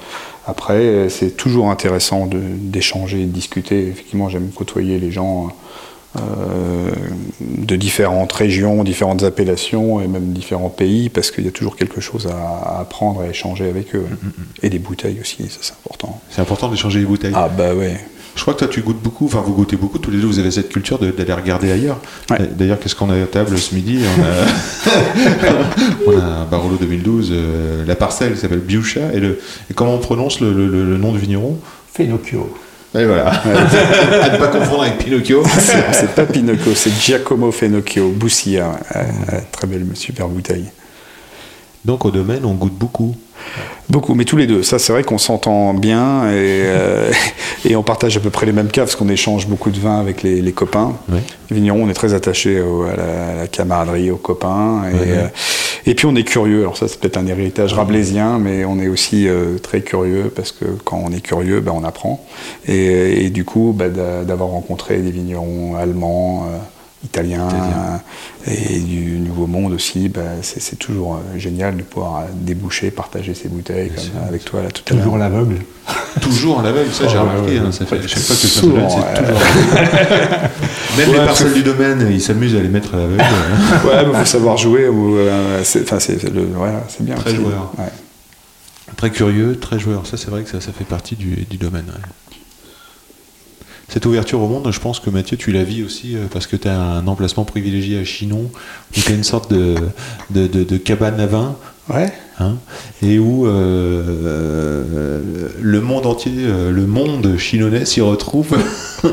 [0.48, 3.88] Après, c'est toujours intéressant d'échanger, de discuter.
[3.90, 5.50] Effectivement, j'aime côtoyer les gens
[6.16, 12.02] de différentes régions, différentes appellations et même différents pays, parce qu'il y a toujours quelque
[12.02, 14.06] chose à, apprendre, à échanger avec eux.
[14.62, 16.20] Et des bouteilles aussi, ça c'est important.
[16.30, 17.34] C'est important d'échanger les bouteilles.
[17.36, 17.98] Ah bah ouais.
[18.34, 20.40] Je crois que toi tu goûtes beaucoup, enfin vous goûtez beaucoup, tous les deux vous
[20.40, 22.00] avez cette culture d'aller regarder ailleurs.
[22.30, 22.38] Ouais.
[22.58, 24.00] D'ailleurs, qu'est-ce qu'on a à table ce midi?
[24.18, 25.36] On a,
[26.08, 29.40] on a un Barolo 2012, euh, la parcelle qui s'appelle Biucha, et, le,
[29.70, 31.58] et comment on prononce le, le- le- le nom du vigneron?
[31.94, 32.54] Fenocchio.
[32.94, 33.30] Et voilà.
[34.22, 35.44] à ne pas confondre avec Pinocchio.
[35.92, 38.72] C'est pas Pinocchio, c'est Giacomo Fenocchio, Boussia.
[38.94, 40.66] Ouais, ouais, très belle, super bouteille.
[41.86, 43.16] Donc au domaine, on goûte beaucoup.
[43.90, 44.64] Beaucoup, mais tous les deux.
[44.64, 47.12] Ça, c'est vrai qu'on s'entend bien et, euh,
[47.66, 50.00] et on partage à peu près les mêmes cas parce qu'on échange beaucoup de vin
[50.00, 50.94] avec les, les copains.
[51.50, 54.84] Les vignerons, on est très attachés au- à, la, à la camaraderie, aux copains.
[54.94, 55.28] Et, euh,
[55.88, 58.88] Et puis on est curieux, alors ça c'est peut-être un héritage rabelaisien, mais on est
[58.88, 62.24] aussi euh, très curieux parce que quand on est curieux, ben, on apprend.
[62.68, 66.46] Et, et du coup, ben, d'a- d'avoir rencontré des vignerons allemands,
[67.04, 67.48] euh, italiens
[68.48, 73.34] et du Nouveau Monde aussi, ben, c'est toujours euh, génial de pouvoir euh, déboucher, partager
[73.34, 75.04] ces bouteilles comme avec toi là tout à l'heure.
[75.04, 75.56] Toujours l'aveugle.
[76.22, 77.42] Toujours à l'aveugle, ça j'ai remarqué.
[77.54, 77.72] ouais, hein, ouais.
[77.72, 78.72] ça fait, que c'est ouais.
[78.74, 79.00] toujours.
[80.98, 83.22] Même Ouais, les parce parcelles du domaine, ils s'amusent à les mettre à l'aveugle.
[83.22, 83.80] hein.
[83.86, 84.88] Ouais, il faut savoir jouer.
[84.90, 87.16] ou, euh, c'est enfin, c'est- c'est le- voilà, c'est bien.
[87.16, 87.72] Très joueur.
[87.78, 87.86] ouais.
[88.98, 90.06] Très curieux, très joueur.
[90.06, 91.86] Ça, c'est vrai que ça, ça fait partie du, du domaine.
[93.92, 96.56] Cette ouverture au monde, je pense que Mathieu, tu la vis aussi euh, parce que
[96.56, 98.52] tu as un emplacement privilégié à Chinon, où
[98.94, 99.76] tu as une sorte de,
[100.30, 101.56] de, de- de cabane à vin,
[101.90, 102.14] Ouais.
[102.40, 102.54] hein,
[103.04, 105.20] et où euh,
[105.60, 108.58] le monde entier, euh, le monde chinonnais s'y retrouve.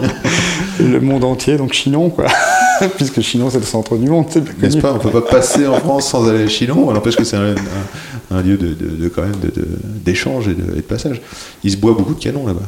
[0.81, 2.27] Le monde entier, donc Chinon, quoi.
[2.99, 4.27] Puisque Chinon, c'est le centre du monde,
[4.63, 4.93] N'est-ce pas?
[4.93, 7.51] On peut pas passer en France sans aller à Chinon, alors parce que c'est un,
[7.51, 7.55] un-
[8.31, 9.37] un lieu de, de- de- quand même
[10.05, 11.21] d'échange et, de, et de passage.
[11.65, 12.67] Il se boit beaucoup de canons là-bas.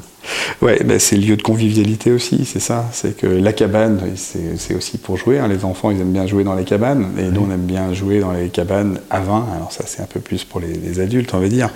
[0.61, 2.87] Ouais, ben, c'est le lieu de convivialité aussi, c'est ça.
[2.93, 5.39] C'est que la cabane, c'est aussi pour jouer.
[5.39, 5.49] hein.
[5.49, 8.21] Les enfants, ils aiment bien jouer dans les cabanes, et nous, on aime bien jouer
[8.21, 9.47] dans les cabanes à vin.
[9.57, 11.71] Alors ça, c'est un peu plus pour les, les adultes, on va dire.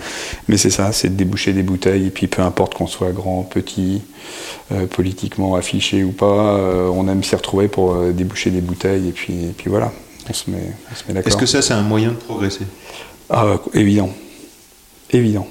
[0.49, 3.43] Mais c'est ça, c'est de déboucher des bouteilles, et puis peu importe qu'on soit grand,
[3.43, 4.03] petit,
[4.73, 9.09] euh, politiquement affiché ou pas, euh, on aime s'y retrouver pour euh, déboucher des bouteilles,
[9.09, 9.91] et puis, et puis voilà,
[10.29, 10.59] on se met,
[10.93, 11.29] on se met d'accord.
[11.29, 12.65] Est-ce que ça, c'est un moyen de progresser?
[13.31, 14.11] Ah, évident.
[15.11, 15.49] Évident.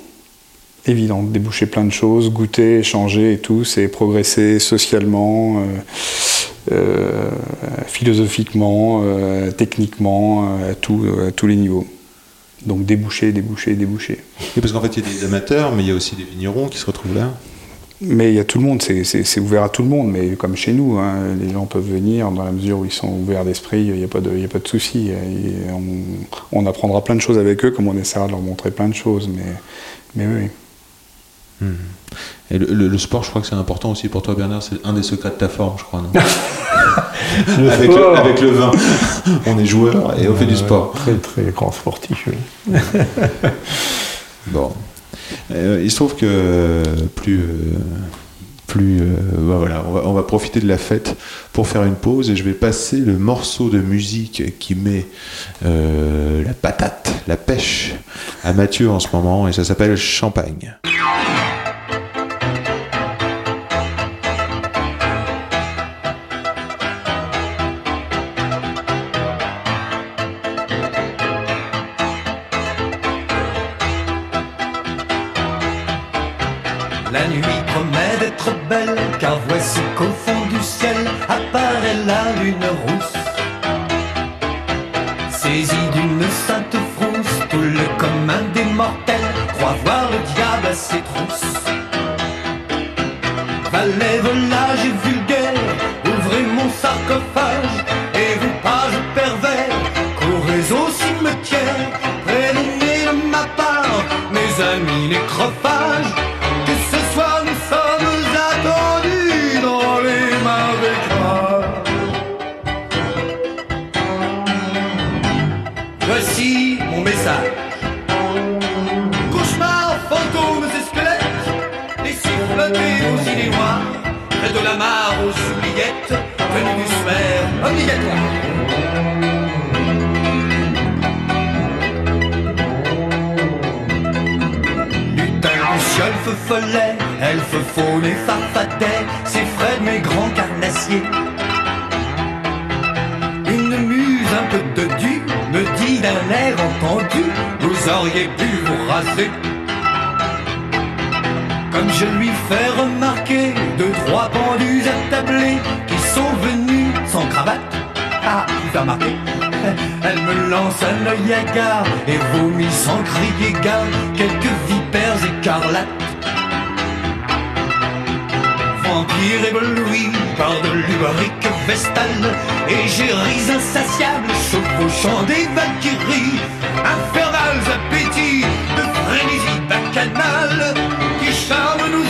[0.85, 1.23] Évident.
[1.23, 5.65] Déboucher plein de choses, goûter, échanger et tout, c'est progresser socialement, euh,
[6.71, 7.29] euh,
[7.87, 11.87] philosophiquement, euh, techniquement, à, tous les niveaux.
[12.65, 14.19] Donc déboucher, déboucher, déboucher.
[14.39, 16.23] Oui, parce qu'en fait, il y a des amateurs, mais il y a aussi des
[16.23, 17.33] vignerons qui se retrouvent là.
[18.05, 20.55] Mais il y a tout le monde, c'est- ouvert à tout le monde, mais comme
[20.55, 23.83] chez nous, hein, les gens peuvent venir dans la mesure où ils sont ouverts d'esprit,
[23.85, 25.11] il n'y a pas de, il y a pas de souci.
[25.71, 25.81] On,
[26.51, 28.95] on apprendra plein de choses avec eux, comme on essaiera de leur montrer plein de
[28.95, 29.43] choses, mais,
[30.15, 31.67] mais oui.
[32.51, 34.61] Et le, le- le sport, je crois que c'est important aussi pour toi, Bernard.
[34.61, 36.01] C'est un des secrets de ta forme, je crois.
[36.01, 36.09] non
[37.57, 38.71] Le avec, le, avec le vin.
[39.47, 40.91] On est joueur et on fait du sport.
[40.93, 42.27] Très très grand sportif.
[42.27, 42.79] oui.
[44.47, 44.71] Bon.
[45.51, 46.83] Euh, il se trouve que
[47.15, 47.39] plus.
[47.39, 47.77] euh,
[48.67, 49.05] plus euh,
[49.37, 51.15] bah voilà, on va, profiter de la fête
[51.51, 55.05] pour faire une pause et je vais passer le morceau de musique qui met
[55.61, 57.93] la patate, la pêche
[58.43, 60.75] à Mathieu en ce moment et ça s'appelle Champagne.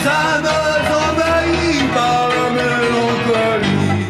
[0.04, 0.48] Nos âmes
[1.08, 4.04] envahies par la mélancolie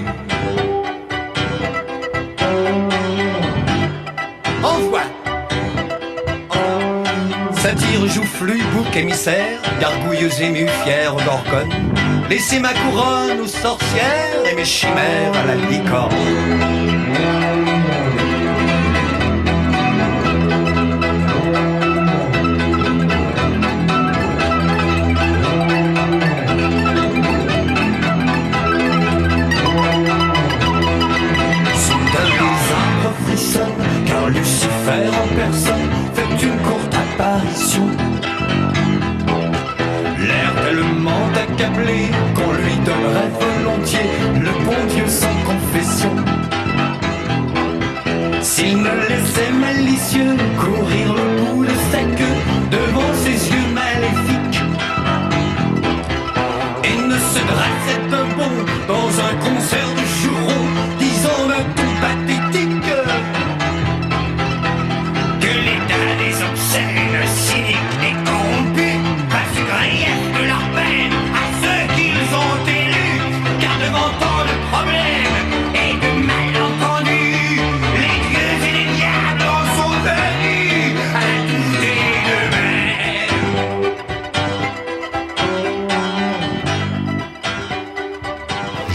[4.63, 5.07] Envoie
[7.57, 11.73] Satire joufflu, bouc émissaire, gargouilleuse émue, fière d'orgone.
[12.29, 17.64] Laissez ma couronne aux sorcières et mes chimères à la licorne.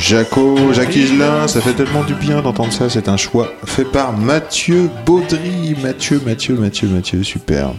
[0.09, 2.89] Jaco, Jacques Higelin, ça fait tellement du bien d'entendre ça.
[2.89, 5.75] C'est un choix fait par Mathieu Baudry.
[5.83, 7.73] Mathieu, Mathieu, Mathieu, Mathieu, super.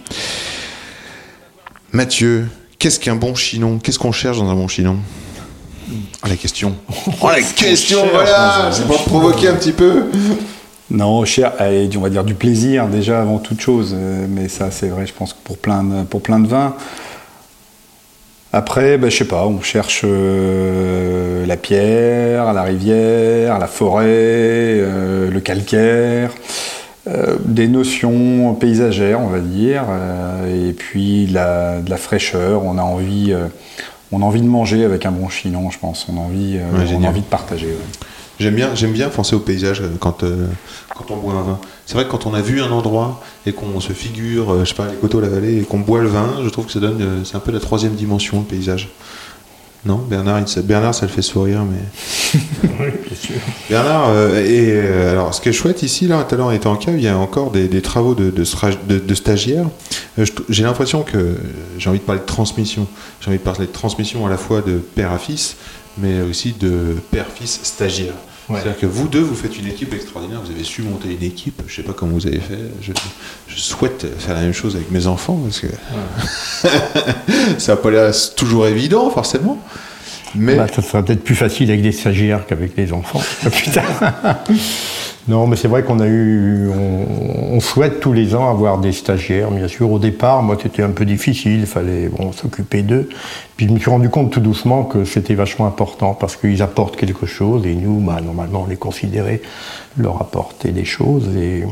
[1.90, 2.46] Mathieu,
[2.78, 3.80] qu'est-ce qu'un bon chinon?
[3.80, 4.98] Qu'est-ce qu'on cherche dans un bon chinon?
[5.90, 6.76] Oh la question.
[7.20, 10.04] Oh la question, voilà C'est pour te provoquer un petit peu.
[10.88, 14.70] Non, cher, allez, on va dire du plaisir déjà avant toute chose, euh, mais ça
[14.70, 16.76] c'est vrai, je pense que pour plein de, pour plein de vins.
[18.52, 25.30] Après, ben, je sais pas, on cherche euh, la pierre, la rivière, la forêt, euh,
[25.30, 26.32] le calcaire,
[27.06, 32.64] euh, des notions paysagères, on va dire, euh, et puis la- de la fraîcheur.
[32.64, 33.46] On a envie, euh,
[34.10, 36.08] on a envie de manger avec un bon chinon, je pense.
[36.12, 37.66] On a envie, Ouais, on a envie de partager.
[37.66, 38.08] ouais.
[38.40, 40.46] J'aime bien, j'aime bien penser au paysage euh, quand, euh,
[40.96, 41.58] quand on boit un vin.
[41.86, 44.70] C'est vrai que quand on a vu un endroit et qu'on se figure, euh, je
[44.70, 46.80] sais pas, les coteaux, la vallée, et qu'on boit le vin, je trouve que ça
[46.80, 48.88] donne, euh, c'est un peu la troisième dimension, le paysage.
[49.84, 53.34] Non, Bernard, il, Bernard, ça le fait sourire, mais Oui, bien sûr.
[53.68, 56.52] Bernard, euh, et euh, alors ce qui est chouette ici, là, tout à l'heure on
[56.52, 58.44] était en cave, il y a encore des, des travaux de, de,
[58.88, 59.66] de- de stagiaires.
[60.18, 61.34] Euh, J'ai l'impression que
[61.78, 62.86] j'ai envie de parler de transmission.
[63.22, 65.56] J'ai envie de parler de transmission à la fois de père à fils,
[65.96, 68.14] mais aussi de père-fils stagiaire.
[68.50, 68.58] Ouais.
[68.60, 71.62] C'est-à-dire que vous deux, vous faites une équipe extraordinaire, vous avez su monter une équipe,
[71.68, 72.92] je sais pas comment vous avez fait, je,
[73.46, 75.66] je souhaite faire la même chose avec mes enfants, parce que
[77.58, 79.58] ça n'a pas l'air toujours évident, forcément.
[80.34, 83.20] Mais Bah, ça sera peut-être plus facile avec des stagiaires qu'avec les enfants.
[83.50, 83.82] Putain.
[85.28, 86.68] Non, mais c'est vrai qu'on a eu.
[87.52, 89.90] On, souhaite tous les ans avoir des stagiaires, bien sûr.
[89.92, 91.60] Au départ, moi, c'était un peu difficile.
[91.60, 93.08] Il fallait bon, s'occuper d'eux.
[93.56, 96.96] Puis je me suis rendu compte tout doucement que c'était vachement important parce qu'ils apportent
[96.96, 99.42] quelque chose et nous, bah, normalement, on les considérait
[99.98, 101.28] leur apporter des choses.
[101.36, 101.64] Et,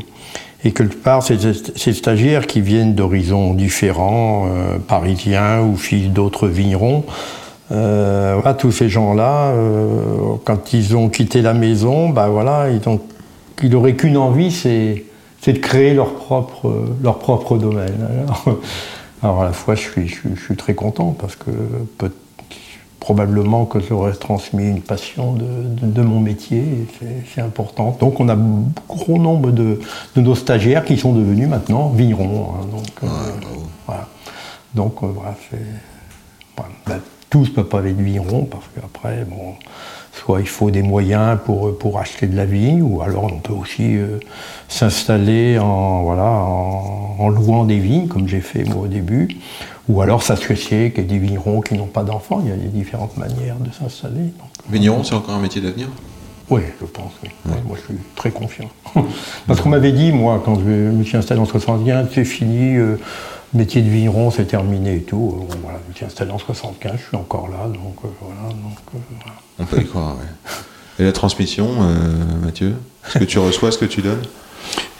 [0.63, 1.37] et quelque part, ces,
[1.75, 7.03] ces stagiaires qui viennent d'horizons différents, euh, parisiens ou fils d'autres vignerons,
[7.71, 12.87] euh, voilà, tous ces gens-là, euh, quand ils ont quitté la maison, bah voilà, ils
[12.89, 12.99] ont,
[13.63, 15.05] ils n'auraient qu'une envie, c'est,
[15.45, 17.95] de créer leur propre, leur propre domaine.
[18.23, 18.45] Alors,
[19.23, 21.51] alors à la fois, je suis, je suis, je suis très content parce que
[21.97, 22.13] peut-
[22.99, 26.63] probablement que j'aurais transmis une passion de, de- de mon métier,
[27.33, 27.97] c'est, important.
[27.99, 29.79] Donc on a un gros nombre de,
[30.15, 32.49] de nos stagiaires qui sont devenus maintenant vignerons.
[32.55, 33.07] hein, donc, euh,
[33.87, 34.07] voilà.
[34.75, 35.57] Donc euh, voilà, c'est.
[36.57, 36.71] Voilà.
[36.85, 36.99] Ben,
[37.29, 39.53] tous ne peuvent pas être vignerons parce qu'après, bon,
[40.29, 43.53] soit il faut des moyens pour, pour acheter de la vigne, ou alors on peut
[43.53, 44.19] aussi euh,
[44.67, 49.27] s'installer en, voilà, en, en louant des vignes, comme j'ai fait moi au début,
[49.87, 52.41] ou alors s'associer avec des vignerons qui n'ont pas d'enfants.
[52.43, 54.31] Il y a des différentes manières de s'installer.
[54.69, 55.87] Vigneron, c'est encore un métier d'avenir?
[56.51, 57.29] Oui, je pense, oui.
[57.47, 58.69] Ouais, moi, je suis très confiant.
[59.47, 62.99] Parce qu'on m'avait dit, moi, quand je me suis installé en 71, c'est fini, euh,
[63.53, 65.17] métier de vigneron, c'est terminé et tout.
[65.17, 68.49] Bon, voilà, je me suis installé en 75, je suis encore là, donc euh, voilà.
[68.49, 69.37] Donc, euh, voilà.
[69.59, 70.51] On peut y croire, ouais.
[70.99, 71.95] Et la transmission, euh,
[72.43, 72.75] Mathieu
[73.07, 74.21] Ce que tu reçois, ce que tu donnes?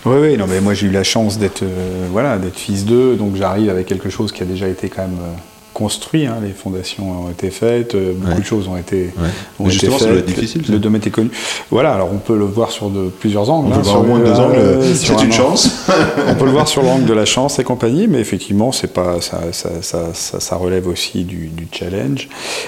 [0.06, 3.16] Oui, oui, non, mais moi j'ai eu la chance d'être euh, voilà, d'être fils d'eux,
[3.18, 5.36] donc j'arrive avec quelque chose qui a déjà été quand même euh,
[5.80, 6.26] construit.
[6.28, 8.40] hein, les fondations ont été faites, euh, beaucoup Ouais.
[8.40, 9.30] de choses ont été, Ouais.
[9.60, 10.26] ont Mais été justement, faites.
[10.26, 10.62] difficile.
[10.70, 11.32] Le domaine est connu.
[11.72, 13.70] Voilà, alors on peut le voir sur de plusieurs angles.
[13.70, 15.34] On peut hein, voir au moins deux angles, euh, c'est un une an.
[15.34, 15.70] chance.
[16.28, 19.22] on peut le voir sur l'angle de la chance et compagnie, mais effectivement, c'est pas
[19.22, 22.28] ça, ça, ça, ça- ça relève aussi du, du challenge.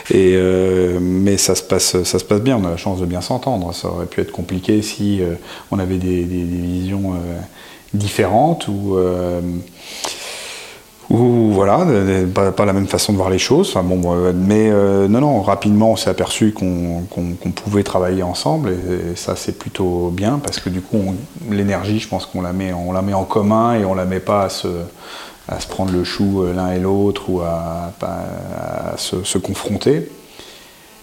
[0.09, 2.57] Et euh, mais ça se passe, ça se passe bien.
[2.61, 3.73] On a la chance de bien s'entendre.
[3.73, 5.33] Ça aurait pu être compliqué si euh,
[5.71, 7.13] on avait des, des- des visions
[7.93, 8.95] différentes ou
[11.11, 13.75] ou voilà, de- de- pas, la même façon de voir les choses.
[13.75, 17.03] Euh, mais euh, non, non, rapidement, on s'est aperçu qu'on
[17.53, 20.97] pouvait travailler ensemble, et, ça, c'est plutôt bien parce que du coup,
[21.49, 24.43] l'énergie, je pense qu'on la met, la met en commun et on la met pas
[24.43, 24.67] à se,
[25.67, 27.91] prendre le chou euh, l'un et l'autre ou à,
[28.97, 30.09] se confronter.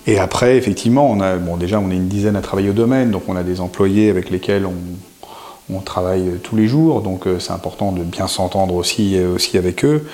[0.06, 3.10] Et après, effectivement, on a, bon, déjà, on est une dizaine à travailler au domaine,
[3.10, 4.72] donc on a des employés avec lesquels on,
[5.70, 9.58] on travaille tous les jours, donc euh, c'est important de bien s'entendre aussi, euh, aussi
[9.58, 10.06] avec eux.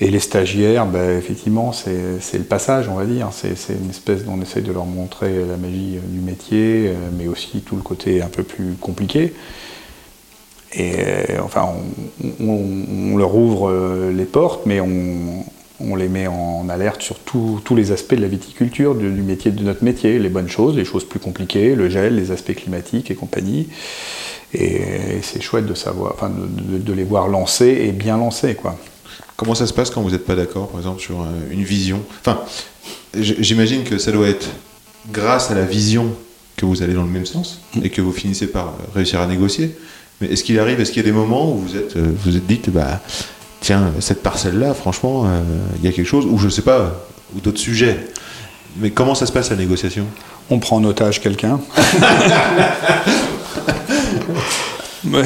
[0.00, 3.30] Et les stagiaires, ben, effectivement, c'est le passage, on va dire.
[3.32, 6.94] C'est une espèce dont on essaye de leur montrer la magie euh, du métier, euh,
[7.18, 9.32] mais aussi tout le côté un peu plus compliqué.
[10.72, 11.68] Et euh, enfin,
[12.40, 17.90] on, leur ouvre euh, les portes, mais on, les met en alerte sur tous les
[17.90, 21.18] aspects de la viticulture, du métier de notre métier, les bonnes choses, les choses plus
[21.18, 23.68] compliquées, le gel, les aspects climatiques et compagnie.
[24.54, 28.54] Et, c'est chouette de savoir, enfin, de, de- de les voir lancer et bien lancer,
[28.54, 28.76] quoi.
[29.36, 32.02] Comment ça se passe quand vous n'êtes pas d'accord, par exemple, sur euh, une vision?
[32.20, 32.40] Enfin,
[33.14, 34.48] j'imagine que ça doit être
[35.12, 36.12] grâce à la vision
[36.56, 39.26] que vous allez dans le même sens et que vous finissez par euh, réussir à
[39.26, 39.76] négocier.
[40.20, 42.36] Mais est-ce qu'il arrive, est-ce qu'il y a des moments où vous êtes, euh, vous
[42.36, 43.00] êtes dites, bah,
[43.60, 45.40] tiens, cette parcelle-là, franchement, euh,
[45.76, 47.04] il y a quelque chose, ou je sais pas,
[47.36, 47.98] ou d'autres sujets?
[48.78, 50.06] Mais comment ça se passe la négociation?
[50.50, 51.60] On prend en otage quelqu'un.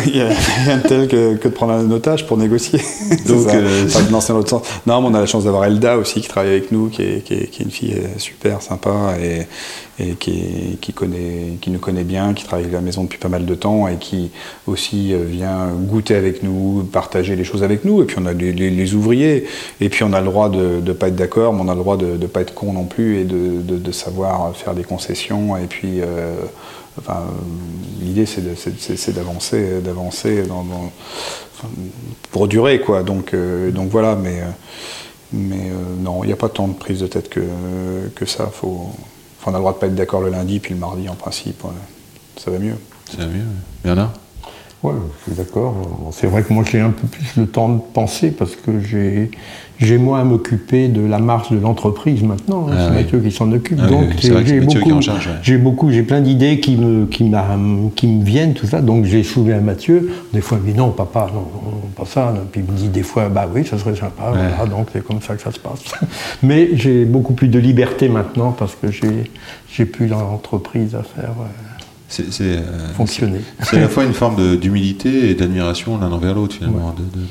[0.06, 0.28] Il y a
[0.64, 2.78] rien de tel que, que de prendre un otage pour négocier.
[3.08, 3.56] C'est Donc, ça.
[3.56, 4.62] euh, Enfin, non, c'est dans l'autre sens.
[4.86, 7.24] Non, mais on a la chance d'avoir Elda aussi qui travaille avec nous, qui est,
[7.24, 9.46] qui est- qui est une fille euh, super sympa et,
[10.02, 13.18] et qui, est- qui, connaît, qui nous connaît bien, qui travaille à la maison depuis
[13.18, 14.30] pas mal de temps et qui
[14.66, 18.02] aussi euh, vient goûter avec nous, partager les choses avec nous.
[18.02, 19.46] Et puis on a les, les- les ouvriers.
[19.80, 21.80] Et puis on a le droit de ne pas être d'accord, mais on a le
[21.80, 24.84] droit de ne pas être con non plus et de, de- de savoir faire des
[24.84, 25.56] concessions.
[25.56, 26.00] Et puis.
[26.00, 26.34] euh,
[26.98, 30.64] Enfin, euh, l'idée c'est d'avancer, d'avancer dans,
[32.30, 33.02] pour durer quoi.
[33.02, 34.46] Donc, euh, donc voilà, mais, euh,
[35.32, 37.40] mais euh, non, il n'y a pas tant de prise de tête que,
[38.14, 38.46] que ça.
[38.46, 38.90] Faut,
[39.46, 41.64] on a le droit de pas être d'accord le lundi, puis le mardi en principe,
[41.64, 41.70] ouais.
[42.36, 42.76] ça va mieux.
[43.10, 43.44] Ça va mieux.
[43.82, 44.12] Bernard?
[44.82, 45.74] Ouais, je suis d'accord.
[46.12, 49.30] C'est vrai que moi j'ai un peu plus le temps de penser parce que j'ai
[49.84, 52.66] j'ai moins à m'occuper de la marche de l'entreprise maintenant.
[52.68, 52.74] hein.
[52.74, 53.02] Ah c'est oui.
[53.02, 53.78] Mathieu qui s'en occupe.
[53.82, 55.32] Ah donc oui, c'est vrai que c'est j'ai Mathieu qui est beaucoup, en charge, ouais.
[55.42, 57.30] j'ai beaucoup, j'ai plein d'idées qui me qui
[57.96, 58.80] qui me viennent tout ça.
[58.80, 60.10] Donc j'ai soulevé à Mathieu.
[60.32, 61.44] Des fois il me dit non papa non,
[61.96, 62.34] pas ça.
[62.52, 64.30] Puis il me dit des fois bah oui ça serait sympa.
[64.32, 65.82] Voilà, donc c'est comme ça que ça se passe.
[66.42, 69.30] Mais j'ai beaucoup plus de liberté maintenant parce que j'ai
[69.74, 71.44] j'ai plus l'entreprise à faire euh,
[72.08, 72.60] C'est euh,
[72.94, 73.40] fonctionner.
[73.62, 76.90] c'est à la fois une forme d'humilité et d'admiration l'un envers l'autre finalement.
[76.96, 77.26] de- de- de-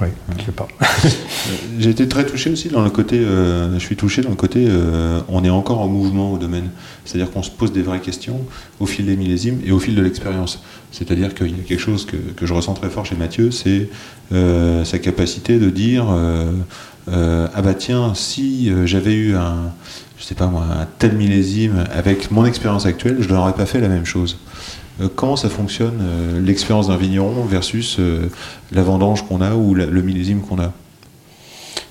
[0.00, 0.68] Oui, je sais pas.
[1.78, 4.66] J'ai été très touché aussi dans le côté, euh, je suis touché dans le côté,
[4.68, 6.70] euh, on est encore en mouvement au domaine.
[7.04, 8.40] C'est-à-dire qu'on se pose des vraies questions
[8.80, 10.62] au fil des millésimes et au fil de l'expérience.
[10.92, 13.88] C'est-à-dire qu'il y a quelque chose que, que je ressens très fort chez Mathieu, c'est
[14.32, 16.52] euh, sa capacité de dire, euh,
[17.08, 19.72] euh, ah bah tiens, si j'avais eu un,
[20.18, 23.80] je sais pas moi, un tel millésime avec mon expérience actuelle, je n'aurais pas fait
[23.80, 24.38] la même chose.
[25.00, 28.30] Euh, comment ça fonctionne euh, l'expérience d'un vigneron versus euh,
[28.72, 30.72] la vendange qu'on a ou le millésime qu'on a?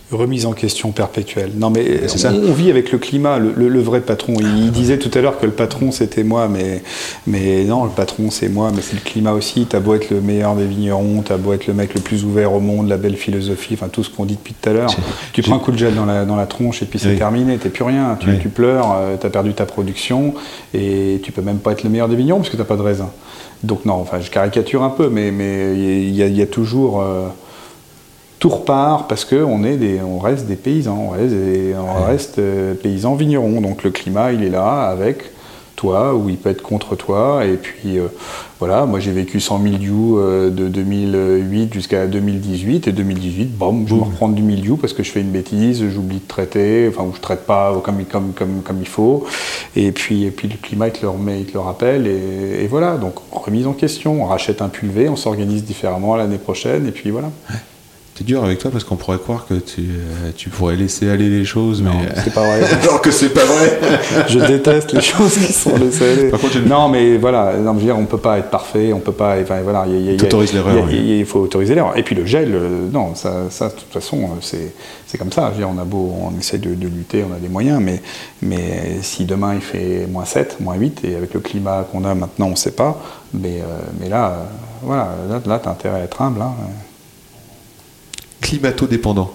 [0.10, 1.52] Remise en question perpétuelle.
[1.58, 2.32] Non, mais C'est on, ça.
[2.32, 4.36] on vit avec le climat, le, le- le vrai patron.
[4.40, 6.82] Il, il disait tout à l'heure que le patron c'était moi, mais,
[7.28, 9.66] mais non, le patron c'est moi, mais c'est le climat aussi.
[9.70, 12.54] T'as beau être le meilleur des vignerons, t'as beau être le mec le plus ouvert
[12.54, 14.96] au monde, la belle philosophie, enfin tout ce qu'on dit depuis tout à l'heure.
[15.34, 17.18] Tu prends un coup de gel dans la, dans la tronche et puis c'est Oui.
[17.18, 18.16] terminé, t'es plus rien.
[18.18, 18.40] Tu, Oui.
[18.40, 20.36] tu pleures, euh, t'as perdu ta production
[20.74, 22.82] et tu peux même pas être le meilleur des vignerons parce que t'as pas de
[22.82, 23.10] raisin.
[23.62, 26.48] Donc non, enfin je caricature un peu, mais mais il y, a- il y a
[26.48, 27.02] toujours.
[27.02, 27.28] euh,
[28.40, 32.04] tout repart parce que on est des, on reste des paysans, on reste, des- on
[32.06, 33.62] reste, euh, paysans vignerons.
[33.62, 35.32] Donc le climat, il est là avec
[35.76, 37.46] toi ou il peut être contre toi.
[37.46, 38.08] Et puis euh,
[38.60, 43.94] voilà, moi j'ai vécu sans mildiou euh, de 2008 jusqu'à 2018 et 2018, bon, je
[43.94, 47.14] me reprends du mildiou parce que je fais une bêtise, j'oublie de traiter, enfin ou
[47.16, 49.26] je traite pas comme comme comme comme il faut.
[49.76, 52.64] Et puis et puis le climat il te le remet, il te le rappelle et,
[52.64, 52.98] et voilà.
[52.98, 57.10] Donc remise en question, on rachète un pulvé, on s'organise différemment l'année prochaine et puis
[57.12, 57.30] voilà.
[58.18, 61.30] C'est dur avec toi parce qu'on pourrait croire que tu, euh, tu pourrais laisser aller
[61.30, 61.92] les choses, mais
[62.24, 62.64] c'est pas vrai.
[62.82, 63.80] alors que c'est pas vrai.
[64.28, 66.30] je déteste les choses qui sont laissées aller.
[66.32, 68.92] Par contre, j'ai- non, mais voilà, non, je veux dire, on peut pas être parfait,
[68.92, 69.36] on peut pas.
[69.40, 71.96] Enfin, voilà, il l'erreur, il faut autoriser l'erreur.
[71.96, 74.74] Et puis le gel, euh, non, ça, ça, de toute façon, euh, c'est
[75.06, 75.50] c'est comme ça.
[75.50, 77.80] Je veux dire, on a beau, on essaie de, de lutter, on a des moyens,
[77.80, 78.02] mais
[78.42, 82.16] mais si demain il fait moins 7, moins 8, et avec le climat qu'on a
[82.16, 83.00] maintenant, on sait pas.
[83.36, 84.48] Mais euh, mais là,
[84.82, 86.42] voilà, là, là t'as intérêt à être humble.
[86.42, 86.56] Hein.
[88.42, 89.32] Climato-dépendant.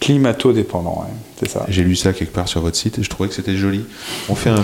[0.00, 1.66] Climato-dépendant, ouais, c'est ça.
[1.68, 3.80] J'ai lu ça quelque part sur votre site et je trouvais que c'était joli.
[4.28, 4.62] On fait un.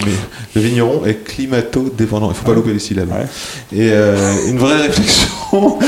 [0.54, 2.30] le vigneron est climato-dépendant.
[2.30, 3.10] Il faut pas louper les syllabes.
[3.10, 3.26] Ouais.
[3.76, 4.16] Et euh,
[4.48, 5.26] une vraie réflexion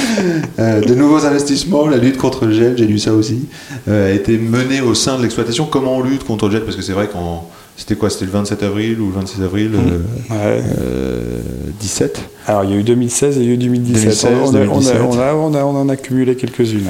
[0.58, 3.46] euh, de nouveaux investissements, la lutte contre le gel, j'ai lu ça aussi,
[3.88, 5.66] euh, a été menée au sein de l'exploitation.
[5.66, 6.64] Comment on lutte contre le gel?
[6.64, 7.48] Parce que c'est vrai qu'en.
[7.76, 8.08] C'était quoi?
[8.10, 9.98] C'était le 27 avril ou le 26 avril euh,
[10.30, 10.62] Ouais.
[10.80, 11.38] euh,
[11.78, 14.02] 17 Alors, il y a eu 2016 et il y a eu 2017.
[14.02, 14.96] 2016, on, a- on a- 2017.
[15.02, 16.88] on a- on a- on en a cumulé quelques-unes.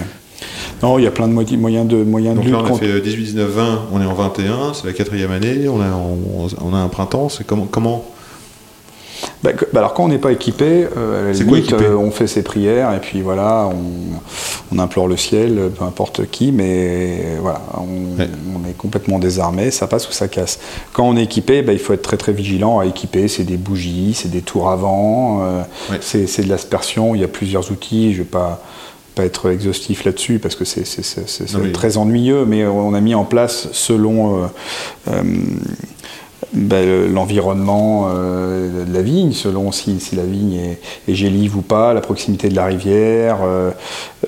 [0.82, 2.88] Non, il y a plein de moyens de, moyens Donc là, on a contre- fait
[2.90, 6.48] euh, 18, 19, 20, on est en 21, c'est la quatrième année, on a, on,
[6.62, 8.04] on a un printemps, c'est comment, comment
[9.42, 12.26] Bah, bah alors quand on n'est pas équipé, euh, à la quoi euh, on fait
[12.26, 17.38] ses prières et puis voilà, on, on implore le ciel, peu importe qui, mais euh,
[17.40, 18.28] voilà, on, Ouais.
[18.54, 20.58] on est complètement désarmé, ça passe ou ça casse.
[20.92, 23.56] Quand on est équipé, bah, il faut être très très vigilant à équiper, c'est des
[23.56, 25.98] bougies, c'est des tours avant, euh, Ouais.
[26.02, 28.62] c'est de l'aspersion, il y a plusieurs outils, je vais pas
[29.16, 30.84] pas être exhaustif là-dessus parce que c'est
[31.72, 34.46] très ennuyeux, mais on a mis en place selon euh,
[35.08, 35.22] euh,
[36.52, 41.56] ben, le- l'environnement euh, de la vigne, selon si, si la vigne est, est gélive
[41.56, 43.70] ou pas, la proximité de la rivière, euh,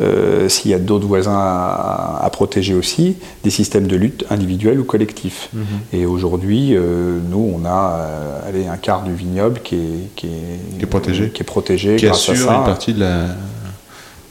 [0.00, 4.80] euh, s'il y a d'autres voisins à, à protéger aussi, des systèmes de lutte individuels
[4.80, 5.50] ou collectifs.
[5.92, 10.26] Et aujourd'hui, euh, nous, on a euh, allez, un quart du vignoble qui est, qui
[10.28, 11.28] est, Qui est protégé.
[11.28, 12.56] qui est protégé qui grâce à assure ça.
[12.56, 13.26] une partie de la,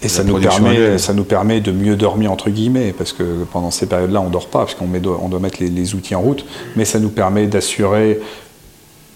[0.04, 1.00] Et ça nous, permet, annuelle.
[1.00, 4.48] ça nous permet de mieux dormir, entre guillemets, parce que pendant ces périodes-là, on dort
[4.48, 6.46] pas, parce qu'on met- on doit mettre les, les outils en route,
[6.76, 8.20] mais ça nous permet d'assurer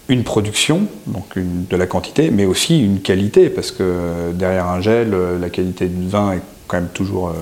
[0.10, 4.82] une production, donc une- de la quantité, mais aussi une qualité, parce que derrière un
[4.82, 7.34] gel, la qualité du vin est quand même toujours euh,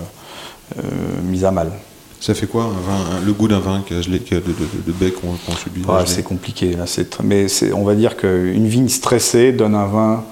[0.78, 0.82] euh,
[1.24, 1.72] mise à mal.
[2.20, 4.42] Ça fait quoi un vin, un- le goût d'un vin a de, de,
[4.86, 6.84] de- bec qu'on subit Ah, c'est compliqué, là,
[7.24, 10.24] mais on va dire qu'une vigne stressée donne un vin,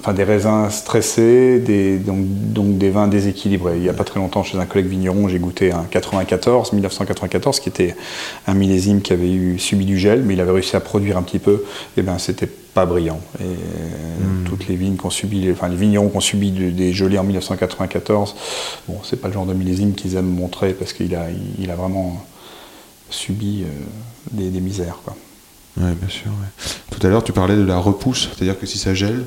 [0.00, 2.18] enfin des raisins stressés, des, donc,
[2.52, 3.76] donc des vins déséquilibrés.
[3.76, 7.60] Il n'y a pas très longtemps, chez un collègue vigneron, j'ai goûté un 94, 1994,
[7.60, 7.94] qui était
[8.46, 11.22] un millésime qui avait eu, subi du gel, mais il avait réussi à produire un
[11.22, 11.64] petit peu.
[11.96, 13.20] Et ben, c'était pas brillant.
[13.40, 13.46] Et euh,
[14.46, 17.24] toutes les vignes qu'on subit, enfin les vignerons qui ont subi du- des gelées en
[17.24, 18.34] 1994,
[18.88, 21.26] bon, c'est pas le genre de millésime qu'ils aiment montrer parce qu'il a,
[21.58, 22.24] il a vraiment
[23.10, 23.66] subi euh,
[24.32, 24.98] des, des misères.
[25.04, 25.16] Quoi.
[25.78, 26.26] Ouais, bien sûr.
[26.28, 26.64] ouais.
[26.90, 29.24] Tout à l'heure, tu parlais de la repousse, c'est-à-dire que si ça gèle,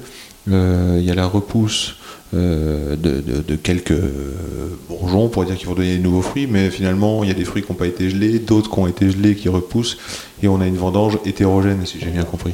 [0.47, 1.95] il y a la repousse
[2.33, 6.47] euh, de, de- de quelques euh, bourgeons pour dire qu'ils vont donner des nouveaux fruits,
[6.47, 8.87] mais finalement, il y a des fruits qui n'ont pas été gelés, d'autres qui ont
[8.87, 9.97] été gelés qui repoussent,
[10.41, 12.53] et on a une vendange hétérogène, si j'ai bien compris.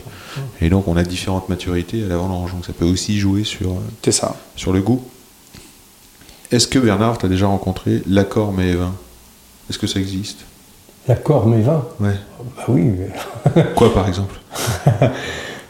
[0.61, 3.71] Et donc, on a différentes maturités à la vendange, donc ça peut aussi jouer sur,
[3.71, 4.35] euh, C'est ça.
[4.57, 5.01] sur le goût.
[6.51, 8.93] Est-ce que Bernard, tu as déjà rencontré l'accord et vin?
[9.69, 10.39] Est-ce que ça existe?
[11.07, 12.15] L'accord mes vins Ouais.
[12.57, 14.35] Bah oui, mais- Quoi, par exemple?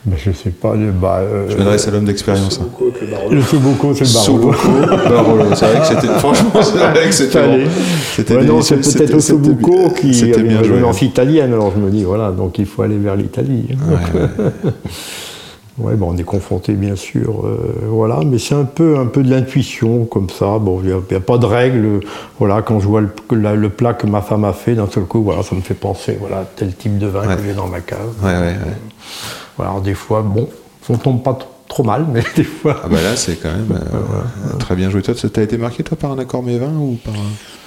[0.06, 0.76] bah, je sais pas.
[0.76, 2.60] le- Bah, euh, Je m'adresse à l'homme d'expérience.
[2.64, 2.68] hein.
[3.32, 4.54] le Soboco, c'est le Barolo.
[4.54, 5.44] Soboco, Barolo.
[5.56, 6.08] C'est vrai que c'était.
[6.20, 7.40] Franchement, c'est vrai que c'était.
[8.16, 10.76] C'était Ouais, non, c'est peut-être Sobuco bien- qui C'était a bien une joué.
[10.78, 13.68] relance italienne, alors je me dis, voilà, donc il faut aller vers l'Italie.
[13.72, 14.46] Ouais,
[15.80, 15.96] ouais.
[15.96, 17.58] Bon, on est confronté bien sûr, euh,
[17.90, 20.60] voilà, mais c'est un peu, un peu de l'intuition comme ça.
[20.60, 22.02] Bon, il n'y a, pas de règle.
[22.40, 25.04] Voilà, quand je vois le, la- le plat que ma femme a fait, d'un seul
[25.04, 27.80] coup, voilà, ça me fait penser, voilà, tel type de vin que j'ai dans ma
[27.82, 28.00] cave.
[28.24, 28.56] Ouais, ouais, ouais.
[29.66, 30.50] Alors des fois, bon,
[30.90, 31.38] on tombe pas
[31.68, 32.82] trop mal, mais des fois.
[32.84, 35.02] Ah bah là, c'est quand même euh, très bien joué.
[35.02, 37.59] Toi, ça t'a été marqué, toi, par un accord mets et vin ou par un...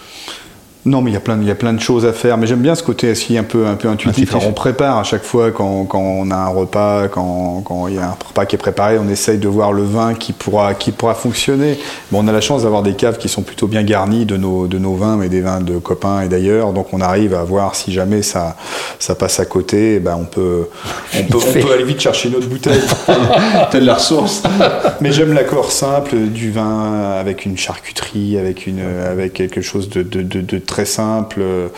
[0.85, 2.37] Non, mais il y a plein, de- il y a plein de choses à faire.
[2.39, 4.09] Mais j'aime bien ce côté aussi un peu, un peu intuitif.
[4.23, 4.35] Intuitif.
[4.35, 7.95] Alors, on prépare à chaque fois quand, quand on a un repas, quand, quand il
[7.95, 10.75] y a un repas qui est préparé, on essaye de voir le vin qui pourra,
[10.75, 11.79] qui pourra fonctionner.
[12.11, 14.67] Bon, on a la chance d'avoir des caves qui sont plutôt bien garnies de nos,
[14.67, 16.73] de nos vins, mais des vins de copains et d'ailleurs.
[16.73, 18.57] Donc, on arrive à voir si jamais ça,
[18.99, 20.67] ça passe à côté, eh ben, on peut,
[21.17, 22.81] on peut, on peut aller vite chercher une autre bouteille.
[23.71, 24.43] Telle la ressource.
[25.01, 30.03] Mais j'aime l'accord simple du vin avec une charcuterie, avec, une, avec quelque chose de,
[30.03, 31.41] de- de- de très simple.
[31.43, 31.69] Euh,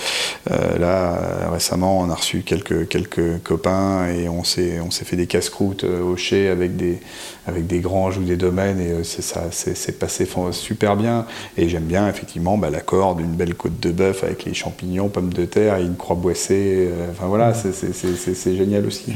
[0.47, 5.27] là, euh, récemment, on a reçu quelques, copains et on s'est, on s'est fait des
[5.27, 7.01] casse-croûtes euh, au chai avec des,
[7.47, 11.25] avec des granges ou des domaines et euh, c'est, ça, c'est, c'est passé super bien.
[11.57, 15.33] Et j'aime bien effectivement bah, l'accord d'une belle côte de bœuf avec les champignons, pommes
[15.33, 16.89] de terre et une croix boissée.
[16.91, 19.15] euh, Enfin voilà, c'est, génial aussi.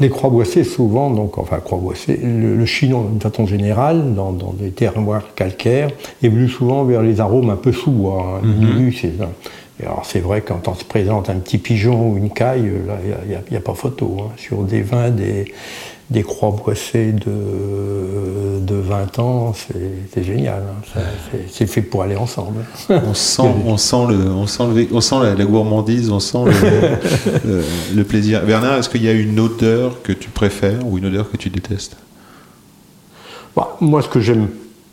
[0.00, 4.32] Les, croix boissées, souvent, donc, enfin, croix boissées, le, le chinon, d'une façon générale, dans,
[4.32, 5.90] dans des terroirs calcaires,
[6.22, 7.72] évolue souvent vers les arômes un peu.
[7.86, 9.30] Hein, diminue ces vins.
[9.80, 12.98] Et alors, c'est vrai, quand on se présente un petit pigeon ou une caille, là,
[13.26, 14.16] il n'y a, pas photo.
[14.20, 14.32] hein.
[14.36, 15.46] Sur des vins, des,
[16.10, 19.52] des croix boissées de, de 20 ans,
[20.12, 20.62] c'est génial.
[20.68, 21.00] hein.
[21.30, 22.64] C'est- C'est fait pour aller ensemble.
[22.88, 26.38] On sent, on sent, le, on sent, le, on sent la, la gourmandise, on sent
[26.46, 26.50] le,
[27.48, 28.42] le- le plaisir.
[28.44, 31.48] Bernard, est-ce qu'il y a une odeur que tu préfères ou une odeur que tu
[31.48, 31.96] détestes?
[33.56, 34.48] Bah, moi, ce que j'aime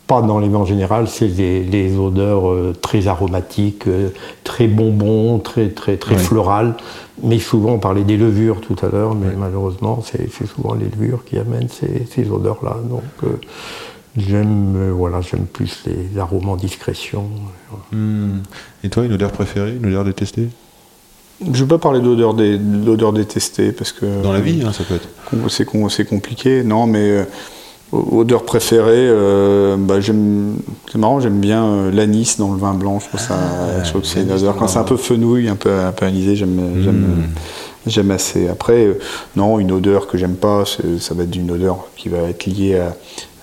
[0.08, 4.08] pas dans les vins en général, c'est les, les odeurs euh, très aromatiques, euh,
[4.42, 6.20] très bonbons, très très très Ouais.
[6.20, 6.74] florales.
[7.22, 11.24] Mais souvent, on parlait des levures tout à l'heure, mais malheureusement, c'est souvent les levures
[11.24, 12.76] qui amènent ces, ces odeurs-là.
[12.88, 13.28] Donc, euh,
[14.16, 17.24] j'aime euh, voilà, j'aime plus les arômes en discrétion.
[17.92, 18.38] Hmm.
[18.84, 20.48] Et toi, une odeur préférée, une odeur détestée?
[21.42, 24.72] Je ne veux pas parler d'odeur, dé- d'odeur détestée parce que Dans la vie, hein,
[24.72, 25.08] ça peut être.
[25.50, 27.24] C'est com- c'est compliqué, non, mais euh,
[27.92, 33.00] odeur préférée, euh, bah, c'est marrant, j'aime bien euh, l'anis dans le vin blanc.
[33.00, 33.36] Je trouve, ça,
[33.84, 34.56] je trouve que c'est une odeur.
[34.56, 37.22] Quand c'est un peu fenouil, un peu, un peu anisé, j'aime, Mm.
[37.86, 38.48] j'aime assez.
[38.48, 38.98] Après, euh,
[39.36, 42.78] non, une odeur que j'aime pas, ça va être une odeur qui va être liée
[42.78, 42.94] à,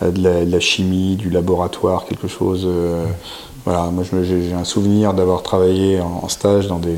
[0.05, 2.65] à de, la, de la chimie, du laboratoire, quelque chose.
[2.67, 3.05] euh,
[3.65, 6.97] voilà, moi j'ai j'ai un souvenir d'avoir travaillé en, en stage dans des,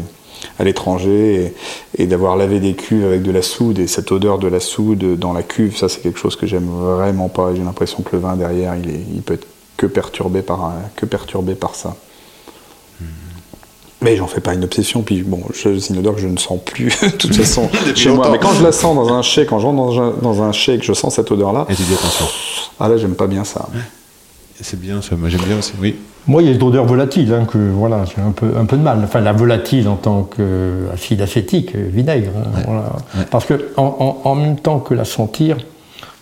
[0.59, 1.53] à l'étranger
[1.97, 4.59] et, et d'avoir lavé des cuves avec de la soude et cette odeur de la
[4.59, 7.53] soude dans la cuve, ça c'est quelque chose que j'aime vraiment pas.
[7.55, 11.05] J'ai l'impression que le vin derrière, il, est, il peut être que perturbé par, que
[11.05, 11.95] perturbé par ça.
[14.01, 16.59] Mais j'en fais pas une obsession, puis bon, c'est une odeur que je ne sens
[16.63, 18.29] plus de toute façon chez moi.
[18.31, 20.51] Mais quand je la sens dans un chai, quand je rentre dans un, dans un
[20.51, 22.25] chai et que je sens cette odeur-là, Et tu dis attention.
[22.79, 23.67] ah là j'aime pas bien ça.
[24.60, 25.74] C'est bien ça, moi j'aime bien aussi.
[25.82, 25.95] Oui.
[26.26, 28.82] Moi, il y a l'odeur volatile, hein, que voilà, j'ai un peu, un peu de
[28.82, 28.99] mal.
[29.03, 32.32] Enfin, la volatile en tant qu'acide acétique, euh, vinaigre.
[32.38, 32.91] hein, voilà.
[33.32, 33.84] Parce que en,
[34.24, 35.55] en- en même temps que la sentir,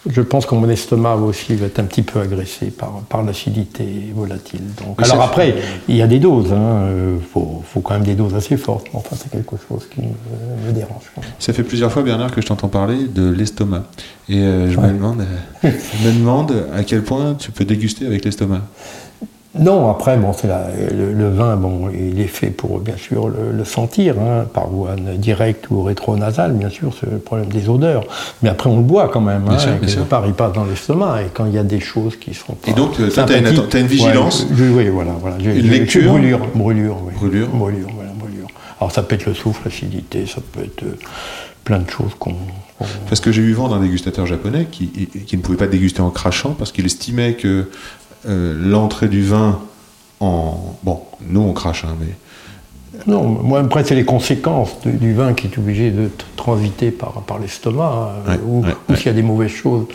[0.07, 3.85] je pense que mon estomac aussi va être un petit peu agressé par, par l'acidité
[4.13, 4.61] volatile.
[4.85, 5.55] Donc, alors après,
[5.87, 8.87] il y a des doses, il hein, faut, faut, quand même des doses assez fortes,
[8.93, 11.11] mais enfin c'est quelque chose qui me, me dérange.
[11.39, 13.85] Ça fait plusieurs fois, Bernard, que je t'entends parler de l'estomac.
[14.29, 15.25] Et euh, je, me demande,
[15.63, 18.61] je me demande à quel point tu peux déguster avec l'estomac.
[19.57, 23.51] Non, après, bon, c'est le, le, vin, bon, il est fait pour bien sûr le,
[23.55, 28.03] le sentir, hein, par voie directe ou rétronasale, bien sûr, c'est le problème des odeurs.
[28.41, 29.43] Mais après, on le boit quand même.
[29.43, 30.05] Bien hein, sûr, bien sûr.
[30.05, 31.21] Part, il passe dans l'estomac.
[31.21, 33.77] Et quand il y a des choses qui sont pas Et donc, tu as, as,
[33.79, 35.11] une vigilance ouais, Oui, voilà.
[35.19, 35.37] voilà.
[35.39, 37.13] Une lecture Brûlure, brûlure, oui.
[37.15, 38.47] Brûlure Brûlure, voilà, brûlure.
[38.79, 40.97] Alors, ça peut être le souffle, l'acidité, ça peut être euh,
[41.63, 42.31] plein de choses qu'on.
[42.31, 42.35] Qu
[43.07, 46.09] parce que j'ai eu vent d'un dégustateur japonais qui, qui, ne pouvait pas déguster en
[46.09, 47.69] crachant parce qu'il estimait que
[48.27, 49.59] euh, l'entrée du vin
[50.19, 50.75] en.
[50.83, 52.07] Bon, nous on crache, hein, mais.
[53.07, 57.11] Non, moi après c'est les conséquences de, du vin qui est obligé de transiter par,
[57.27, 58.97] par l'estomac, hein, Ouais, ou, ouais, ou ouais.
[58.97, 59.85] s'il y a des mauvaises choses,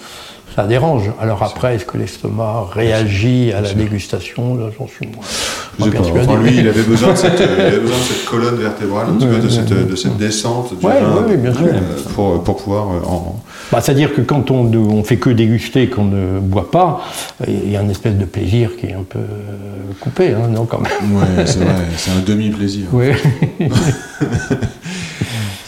[0.55, 1.05] ça dérange.
[1.19, 4.55] Alors après, est-ce que l'estomac réagit à la dégustation?
[4.57, 5.25] Là, j'en suis moins.
[5.25, 5.97] Je sais moins pas.
[5.97, 6.29] persuadé.
[6.29, 9.15] Enfin, lui, il avait besoin de cette, il avait besoin de cette colonne vertébrale, un
[9.15, 9.85] petit Ouais, peu de cette, ouais.
[9.85, 10.91] de cette descente du vin
[11.27, 11.63] ouais, bien sûr.
[11.65, 11.81] euh,
[12.15, 13.41] pour, pour pouvoir euh, en.
[13.73, 17.03] Bah, C'est-à-dire que quand on ne fait que déguster, qu'on ne boit pas,
[17.47, 20.67] il y a une espèce de plaisir qui est un peu euh, coupé, hein, non,
[20.67, 21.17] quand même.
[21.17, 22.87] Ouais, c'est vrai, c'est un demi-plaisir.
[22.93, 23.07] Oui.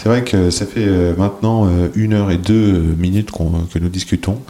[0.02, 3.88] C'est vrai que ça fait euh, maintenant euh, une heure et deux minutes que nous
[3.88, 4.40] discutons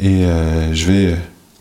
[0.00, 1.16] et euh, je vais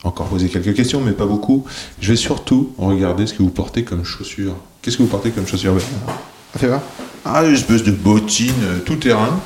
[0.06, 1.66] encore poser quelques questions, mais pas beaucoup.
[2.00, 4.56] Je vais surtout regarder ce que vous portez comme chaussures.
[4.82, 5.76] Qu'est-ce que vous portez comme chaussures
[6.58, 6.82] Fais voir.
[7.26, 9.40] Ah, une espèce de bottine euh, tout terrain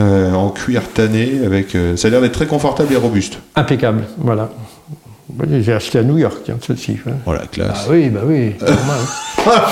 [0.00, 1.74] euh, en cuir tanné avec.
[1.74, 3.38] euh, ça a l'air d'être très confortable et robuste.
[3.56, 4.50] Impeccable, voilà.
[5.60, 6.98] J'ai acheté à New York, tiens, ceci.
[7.24, 7.86] Voilà, Ah classe.
[7.90, 8.96] oui, bah oui, c'est normal.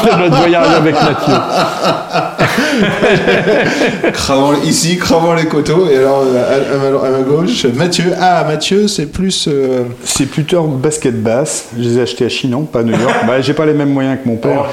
[0.02, 1.34] C'est notre voyage avec Mathieu.
[4.12, 8.12] Cravant, ici, cravant les coteaux, et alors à, à ma, à ma gauche, Mathieu.
[8.20, 9.46] Ah, Mathieu, c'est plus.
[9.48, 11.66] euh, C'est plutôt basket basse.
[11.78, 13.14] Je les ai achetés à Chinon, pas à New York.
[13.26, 14.66] bah, j'ai pas les mêmes moyens que mon père.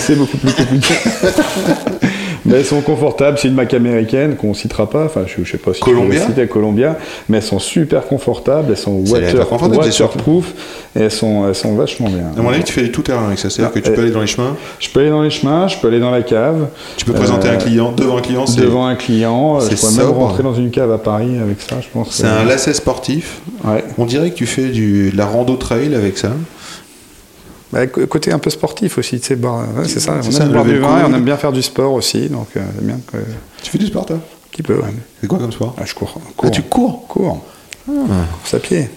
[0.00, 0.94] C'est beaucoup plus compliqué.
[2.48, 3.38] mais elles sont confortables.
[3.38, 5.04] C'est une marque américaine qu'on citera pas.
[5.04, 6.96] Enfin, je, je sais pas si Columbia citer Columbia.
[7.28, 8.68] Mais elles sont super confortables.
[8.70, 10.52] Elles sont water, waterproof.
[10.96, 12.24] Et elles sont, elles sont vachement bien.
[12.36, 13.50] À mon avis, tu fais tout terrain avec ça.
[13.50, 15.30] C'est-à-dire que tu Ah, peux euh, aller dans les chemins, Je peux aller dans les
[15.30, 16.66] chemins, je peux aller dans la cave.
[16.96, 19.80] tu peux présenter Euh, un client, devant un client, c'est Devant un client, c'est je
[19.80, 22.08] pourrais même rentrer dans une cave à Paris avec ça, je pense.
[22.12, 23.40] c'est un lacet sportif.
[23.64, 23.84] Ouais.
[23.98, 26.32] On dirait que tu fais du, de la rando trail avec ça.
[27.72, 29.36] Bah, côté un peu sportif aussi, tu sais,
[29.76, 30.14] ouais, c'est ça.
[30.18, 31.12] On ça, aime boire lever du le vin et coude.
[31.12, 33.22] on aime bien faire du sport aussi, donc euh, bien que- un
[33.62, 34.18] Tu fais du sport, toi?
[34.50, 34.76] Petit peu.
[34.76, 34.94] Ouais.
[35.20, 35.74] C'est quoi comme sport?
[35.78, 36.14] Ah, je cours.
[36.16, 36.50] Ah, cours.
[36.50, 37.06] tu cours?
[37.08, 37.44] Cours.
[37.86, 38.88] Course à pied.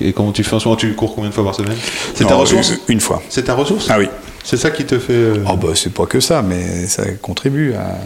[0.00, 0.76] Et comment tu fais en ce moment?
[0.76, 1.76] Tu cours combien de fois par semaine?
[2.14, 2.70] C'est ta ressource?
[2.88, 3.22] Une, une fois.
[3.30, 3.86] C'est ta ressource?
[3.90, 4.08] Ah oui.
[4.44, 5.12] C'est ça qui te fait.
[5.12, 7.98] euh, Oh bah c'est pas que ça, mais ça contribue à,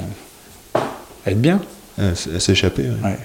[1.26, 1.60] à être bien.
[1.98, 2.82] à s'échapper.
[2.82, 2.88] ouais.
[3.10, 3.18] Ouais.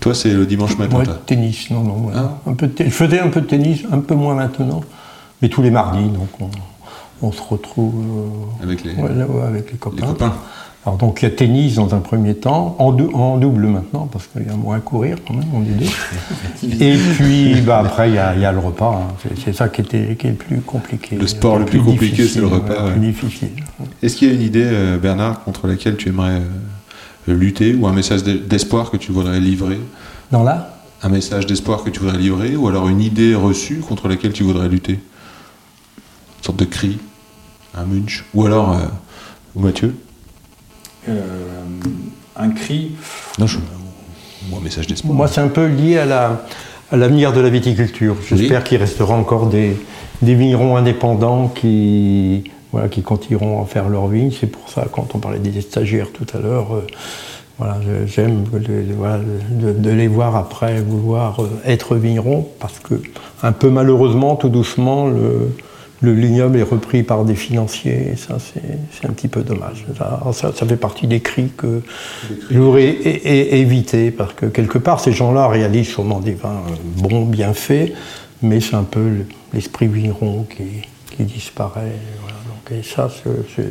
[0.00, 0.96] Toi, c'est le dimanche matin.
[0.98, 1.20] Ouais, toi?
[1.26, 2.06] tennis, non, non.
[2.06, 2.12] ouais.
[2.16, 2.38] Ah.
[2.46, 4.80] Un peu Je faisais un peu de tennis, un peu moins maintenant,
[5.42, 6.48] mais tous les mardis, donc on,
[7.26, 7.94] on se retrouve
[8.60, 10.32] euh, Avec les, ouais, là, ouais, avec les les copains.
[10.84, 14.08] Alors donc il y a tennis dans un premier temps, en, dou- en double maintenant,
[14.10, 15.86] parce qu'il y a moins à courir quand même, on est deux.
[16.84, 19.14] Et puis bah, après il y, a, il y a le repas, hein.
[19.44, 21.14] c'est, ça qui, était, qui est le plus compliqué.
[21.16, 22.92] Le sport le plus compliqué, c'est le repas, ouais, ouais.
[22.92, 23.50] plus difficile.
[24.02, 26.40] Est-ce qu'il y a une idée, euh, Bernard, contre laquelle tu aimerais
[27.28, 29.78] euh, lutter ou un message d'e- d'espoir que tu voudrais livrer?
[30.32, 30.68] Dans là?
[31.04, 34.42] Un message d'espoir que tu voudrais livrer ou alors une idée reçue contre laquelle tu
[34.42, 34.98] voudrais lutter?
[36.42, 36.98] Une sorte de cri,
[37.72, 38.78] un munch ou alors, euh,
[39.54, 39.94] ou Mathieu
[41.08, 41.20] Euh,
[42.34, 42.96] un cri.
[43.38, 43.58] Non, je...
[44.50, 45.14] ou un message d'espoir.
[45.14, 46.42] Moi c'est un peu lié à, la,
[46.90, 48.16] à l'avenir de la viticulture.
[48.28, 49.76] J'espère qu'il restera encore des,
[50.20, 54.32] des vignerons indépendants qui, voilà, qui continueront à faire leur vigne.
[54.32, 56.86] C'est pour ça, quand on parlait des stagiaires tout à l'heure, euh,
[57.58, 57.76] voilà,
[58.06, 63.00] j'aime de, de- voilà, de- de les voir après vouloir être vignerons, parce que,
[63.44, 65.54] un peu malheureusement, tout doucement, le,
[66.02, 69.84] le vignoble est repris par des financiers, et ça, c'est un petit peu dommage.
[69.96, 71.80] Ça, ça, ça fait partie des cris que
[72.50, 73.22] je voudrais é-
[73.56, 77.54] é- éviter, parce que quelque part, ces gens-là réalisent sûrement des vins euh, bons, bien
[77.54, 77.92] faits,
[78.42, 80.64] mais c'est un peu le- l'esprit vigneron qui,
[81.16, 81.92] qui disparaît.
[82.20, 82.36] voilà.
[82.48, 83.62] Donc, et ça, c'est-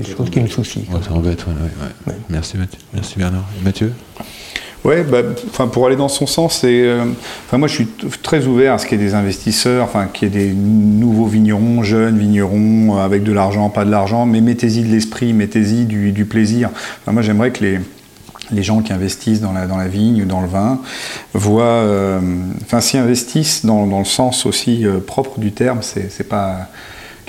[0.00, 0.46] des choses qui me.
[0.92, 1.52] Ouais, ça embête, ouais,
[2.06, 2.14] ouais.
[2.28, 2.78] Merci Mathieu.
[2.94, 3.44] Merci Bernard.
[3.60, 3.64] Et
[4.82, 5.18] Ouais, bah,
[5.48, 7.04] enfin pour aller dans son sens, c'est, euh,
[7.52, 7.88] moi je suis
[8.22, 11.26] très ouvert à ce qu'il y ait des investisseurs, enfin qu'il y ait des nouveaux
[11.26, 15.84] vignerons, jeunes vignerons, euh, avec de l'argent, pas de l'argent, mais mettez-y de l'esprit, mettez-y
[15.84, 16.70] du, plaisir.
[17.02, 17.80] Enfin, moi j'aimerais que les
[18.52, 20.80] les gens qui investissent dans la, dans la vigne, dans le vin,
[21.34, 22.20] voient, euh,
[22.80, 26.68] s'y investissent dans, dans le sens aussi euh, propre du terme, c'est pas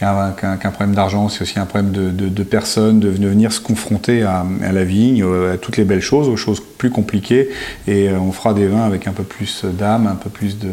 [0.01, 4.23] qu'un problème d'argent, c'est aussi un problème de, de- de personnes, de, venir se confronter
[4.23, 7.49] à, à la vigne, euh, à toutes les belles choses, aux choses plus compliquées.
[7.87, 10.69] Et euh, on fera des vins avec un peu plus d'âme, un peu plus de.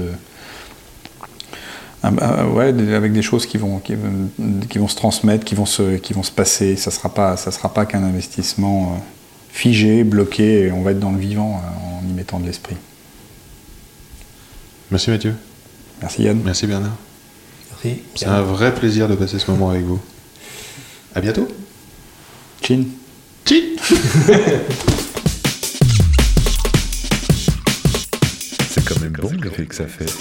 [2.03, 4.31] un- un- ouais, avec des choses qui vont, qui, vont-
[4.68, 6.76] qui vont se transmettre, qui vont se, qui vont se passer.
[6.76, 8.99] Ça ne sera pas, ça sera pas qu'un investissement euh,
[9.51, 12.76] figé, bloqué, et on va être dans le vivant euh, en y mettant de l'esprit.
[14.91, 15.35] Merci Mathieu.
[16.01, 16.41] Merci Yann.
[16.45, 16.97] Merci Bernard.
[17.85, 18.03] Merci.
[18.14, 20.01] C'est un vrai plaisir de passer ce moment avec vous.
[21.14, 21.49] À bientôt.
[22.62, 22.85] Chin.
[28.68, 30.12] C'est quand même bon l'effet que ça fait.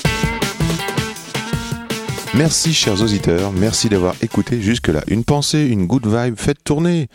[2.36, 5.04] Merci chers auditeurs, merci d'avoir écouté jusque-là.
[5.08, 7.08] Une pensée, une good vibe, faites tourner.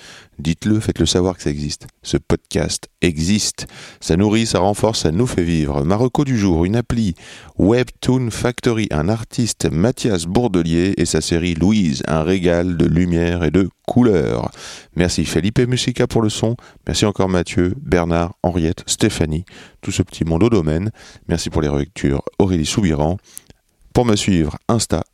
[0.43, 1.87] Dites-le, faites-le savoir que ça existe.
[2.03, 3.69] Ce podcast existe.
[4.01, 5.85] Ça nourrit, ça renforce, ça nous fait vivre.
[5.85, 7.15] Marocco du jour, une appli.
[7.59, 13.53] Webtoon Factory, un artiste, Mathias Bourdelier et sa série Louise, un régal de lumière et
[13.53, 14.51] de couleurs.
[14.97, 16.57] Merci Felipe Musica pour le son.
[16.89, 19.45] Merci encore Mathieu, Bernard, Henriette, Stéphanie,
[19.81, 20.91] tout ce petit monde au domaine.
[21.29, 23.17] Merci pour les relectures Aurélie Soubiran.
[23.95, 25.05] Pour me suivre, Insta,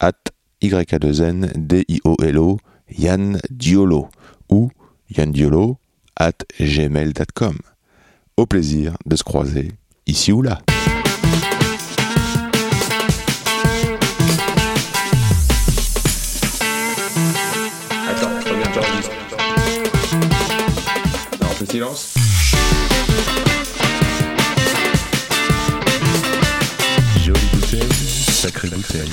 [0.00, 2.58] at YA2N, D-I-O-L-O,
[2.96, 4.08] Yann Diolo,
[4.48, 4.70] ou
[5.16, 5.78] Yann Diolo,
[6.16, 7.58] at gmail.com.
[8.36, 9.72] Au plaisir de se croiser
[10.06, 10.60] ici ou là.
[18.08, 19.12] Attends, reviens, j'enregistre.
[21.40, 22.14] Non, on fait silence.
[27.22, 29.10] Jolie bouteille, sacrée bouteille.